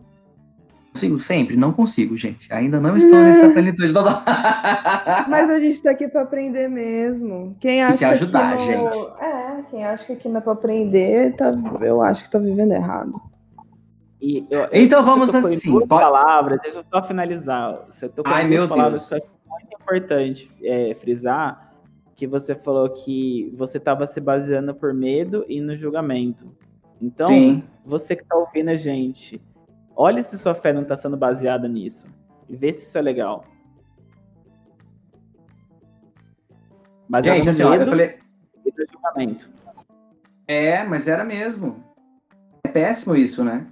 [0.93, 1.55] Consigo sempre?
[1.55, 2.51] Não consigo, gente.
[2.51, 3.93] Ainda não estou nessa plenitude.
[5.29, 7.55] Mas a gente tá aqui para aprender mesmo.
[7.59, 8.91] Quem acha e se ajudar, que não...
[8.91, 8.97] gente.
[9.21, 11.51] É, quem acha que aqui não é pra aprender, tá...
[11.81, 13.21] eu acho que tá vivendo errado.
[14.21, 15.71] E eu, então vamos assim.
[15.71, 16.01] Duas pode...
[16.01, 17.85] palavras, deixa eu só finalizar.
[17.89, 19.21] Você tocou Ai, duas meu palavras Deus.
[19.21, 21.69] que é muito importante é, frisar
[22.19, 26.53] que você falou que você estava se baseando por medo e no julgamento.
[27.01, 27.63] Então, Sim.
[27.85, 29.41] você que está ouvindo a gente,
[29.95, 32.07] olhe se sua fé não está sendo baseada nisso.
[32.47, 33.45] E vê se isso é legal.
[37.07, 38.19] Baseado Gente, no assim, medo eu falei.
[38.91, 39.49] julgamento.
[40.47, 41.83] É, mas era mesmo.
[42.63, 43.65] É péssimo isso, né?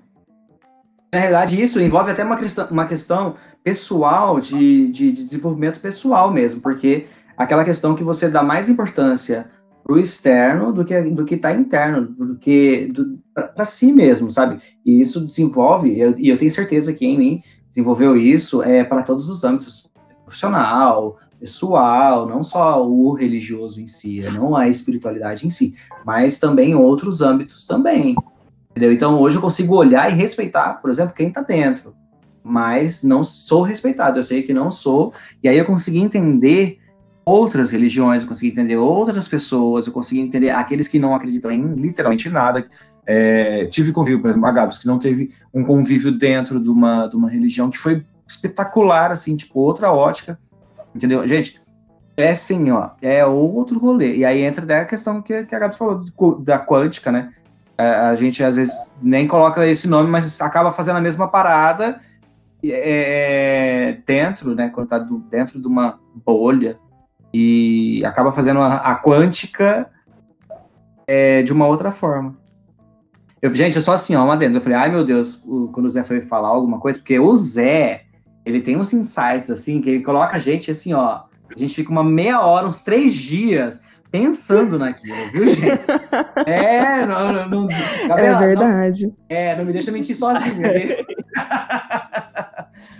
[1.11, 6.32] Na realidade, isso envolve até uma questão, uma questão pessoal, de, de, de desenvolvimento pessoal
[6.32, 9.49] mesmo, porque aquela questão que você dá mais importância
[9.88, 12.91] pro externo do que do que está interno, do que
[13.33, 14.59] para si mesmo, sabe?
[14.85, 18.83] E isso desenvolve, e eu, e eu tenho certeza que em mim desenvolveu isso é
[18.83, 19.89] para todos os âmbitos,
[20.25, 25.73] profissional, pessoal, não só o religioso em si, não a espiritualidade em si,
[26.05, 28.13] mas também outros âmbitos também.
[28.71, 28.91] Entendeu?
[28.91, 31.95] Então hoje eu consigo olhar e respeitar, por exemplo, quem está dentro,
[32.43, 36.77] mas não sou respeitado, eu sei que não sou, e aí eu consegui entender
[37.28, 41.73] outras religiões, eu consegui entender outras pessoas, eu consegui entender aqueles que não acreditam em
[41.73, 42.65] literalmente nada.
[43.05, 47.05] É, tive convívio, por exemplo, a Gabs, que não teve um convívio dentro de uma,
[47.07, 50.39] de uma religião que foi espetacular, assim, tipo, outra ótica,
[50.95, 51.28] entendeu?
[51.28, 51.61] Gente,
[52.15, 54.15] é assim, ó, é outro rolê.
[54.15, 56.05] E aí entra até a questão que, que a Gabs falou
[56.39, 57.34] da quântica, né?
[57.78, 61.99] A, a gente às vezes nem coloca esse nome, mas acaba fazendo a mesma parada
[62.63, 64.69] é, dentro, né?
[64.69, 66.80] Quando tá do, dentro de uma bolha
[67.34, 69.89] e acaba fazendo a, a quântica
[71.05, 72.36] é, de uma outra forma.
[73.41, 74.57] Eu, gente, eu sou assim, ó, uma dentro.
[74.57, 77.36] Eu falei, ai meu Deus, o, quando o Zé foi falar alguma coisa, porque o
[77.36, 78.05] Zé,
[78.45, 81.23] ele tem uns insights assim, que ele coloca a gente assim, ó.
[81.55, 83.80] A gente fica uma meia hora, uns três dias
[84.11, 85.86] pensando naquilo, viu, gente?
[86.45, 87.67] É, não, não, não
[88.07, 89.05] Gabriela, é verdade.
[89.05, 90.61] Não, é, não me deixa mentir sozinho.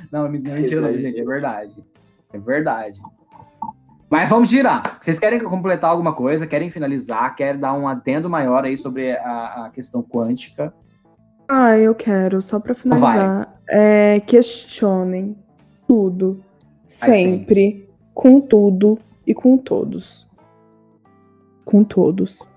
[0.10, 1.84] Não, não, mentira, não, gente, é verdade.
[2.32, 2.98] É verdade.
[4.10, 4.98] Mas vamos girar.
[5.02, 6.48] Vocês querem completar alguma coisa?
[6.48, 7.36] Querem finalizar?
[7.36, 10.74] Querem dar um adendo maior aí sobre a, a questão quântica?
[11.48, 13.54] Ah, eu quero, só para finalizar.
[13.70, 15.36] É, questionem
[15.88, 16.42] tudo,
[16.86, 20.28] sempre, com tudo e com todos.
[21.64, 22.48] Com todos.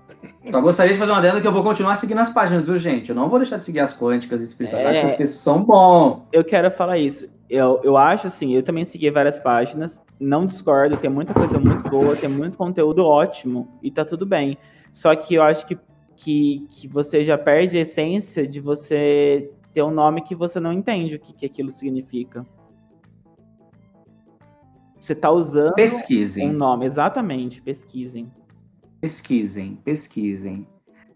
[0.51, 3.09] Só gostaria de fazer uma adendo que eu vou continuar seguindo as páginas, viu, gente?
[3.09, 5.07] Eu não vou deixar de seguir as quânticas e espiritualidades, é...
[5.07, 6.25] porque são bom.
[6.31, 7.29] Eu quero falar isso.
[7.49, 11.89] Eu, eu acho assim, eu também segui várias páginas, não discordo, tem muita coisa muito
[11.89, 14.55] boa, tem muito conteúdo ótimo e tá tudo bem.
[14.93, 15.77] Só que eu acho que,
[16.15, 20.71] que, que você já perde a essência de você ter um nome que você não
[20.71, 22.45] entende o que, que aquilo significa.
[24.99, 26.51] Você tá usando pesquisem.
[26.51, 28.31] um nome, exatamente, pesquisem.
[28.99, 30.67] Pesquisem, pesquisem.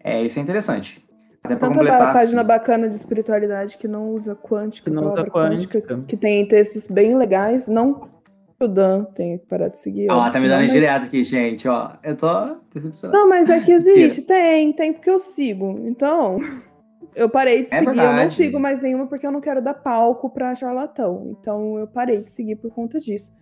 [0.02, 1.06] É, isso é interessante.
[1.44, 2.48] Até pra Tanta completar, página assim.
[2.48, 5.80] bacana de espiritualidade que não usa quântica, que não usa quântica.
[5.80, 6.04] quântica.
[6.08, 8.15] que tem textos bem legais, não
[8.58, 10.10] o Dan tem que parar de seguir.
[10.10, 10.72] Ó, tá me dando mas...
[10.72, 11.92] direto aqui, gente, ó.
[12.02, 13.18] Eu tô decepcionado.
[13.18, 15.78] Não, mas é que existe, tem, tem porque eu sigo.
[15.86, 16.38] Então,
[17.14, 18.18] eu parei de é seguir, verdade.
[18.18, 21.36] eu não sigo mais nenhuma porque eu não quero dar palco pra charlatão.
[21.38, 23.32] Então, eu parei de seguir por conta disso.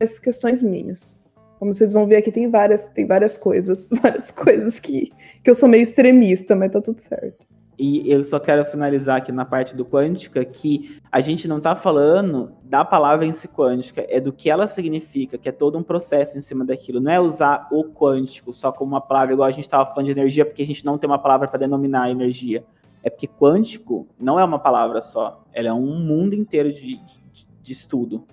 [0.00, 1.20] Essas questões minhas.
[1.58, 5.12] Como vocês vão ver aqui, tem várias, tem várias coisas, várias coisas que,
[5.44, 7.46] que eu sou meio extremista, mas tá tudo certo.
[7.78, 11.74] E eu só quero finalizar aqui na parte do quântica que a gente não está
[11.74, 15.82] falando da palavra em si quântica, é do que ela significa, que é todo um
[15.82, 17.00] processo em cima daquilo.
[17.00, 20.12] Não é usar o quântico só como uma palavra, igual a gente estava falando de
[20.12, 22.62] energia, porque a gente não tem uma palavra para denominar a energia.
[23.02, 27.46] É porque quântico não é uma palavra só, ela é um mundo inteiro de, de,
[27.62, 28.24] de estudo.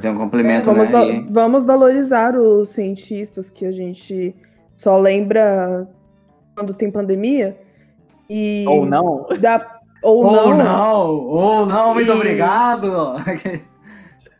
[0.00, 1.22] Tem um complemento, é, vamos, né?
[1.22, 4.34] va vamos valorizar os cientistas que a gente
[4.76, 5.88] só lembra
[6.54, 7.56] quando tem pandemia
[8.28, 9.26] e ou não.
[9.40, 10.58] Da, ou, ou não.
[10.58, 11.10] não.
[11.26, 13.14] Ou não, muito e, obrigado.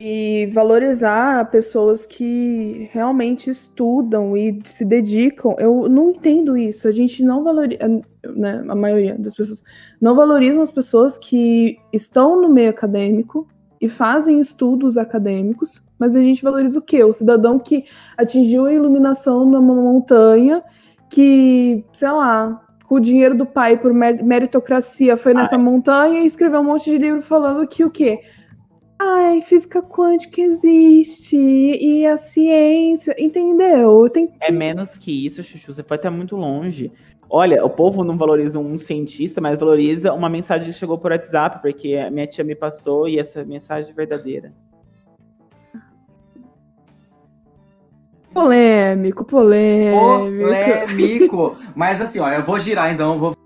[0.00, 5.56] e valorizar pessoas que realmente estudam e se dedicam.
[5.58, 6.86] Eu não entendo isso.
[6.86, 7.80] A gente não valoriza,
[8.36, 9.62] né, a maioria das pessoas
[10.00, 13.48] não valorizam as pessoas que estão no meio acadêmico
[13.80, 17.02] e fazem estudos acadêmicos, mas a gente valoriza o quê?
[17.04, 17.84] O cidadão que
[18.16, 20.62] atingiu a iluminação numa montanha,
[21.08, 25.62] que, sei lá, com o dinheiro do pai por meritocracia, foi nessa Ai.
[25.62, 28.20] montanha e escreveu um monte de livro falando que o quê?
[28.98, 34.08] Ai, física quântica existe e a ciência, entendeu?
[34.08, 34.32] Tem...
[34.40, 36.90] É menos que isso, Chuchu, você foi até muito longe.
[37.30, 41.60] Olha, o povo não valoriza um cientista, mas valoriza uma mensagem que chegou por WhatsApp,
[41.60, 44.52] porque a minha tia me passou e essa mensagem é verdadeira.
[48.38, 49.98] Polêmico, polêmico.
[49.98, 51.56] Polêmico.
[51.74, 53.37] Mas assim, ó, eu vou girar então, vou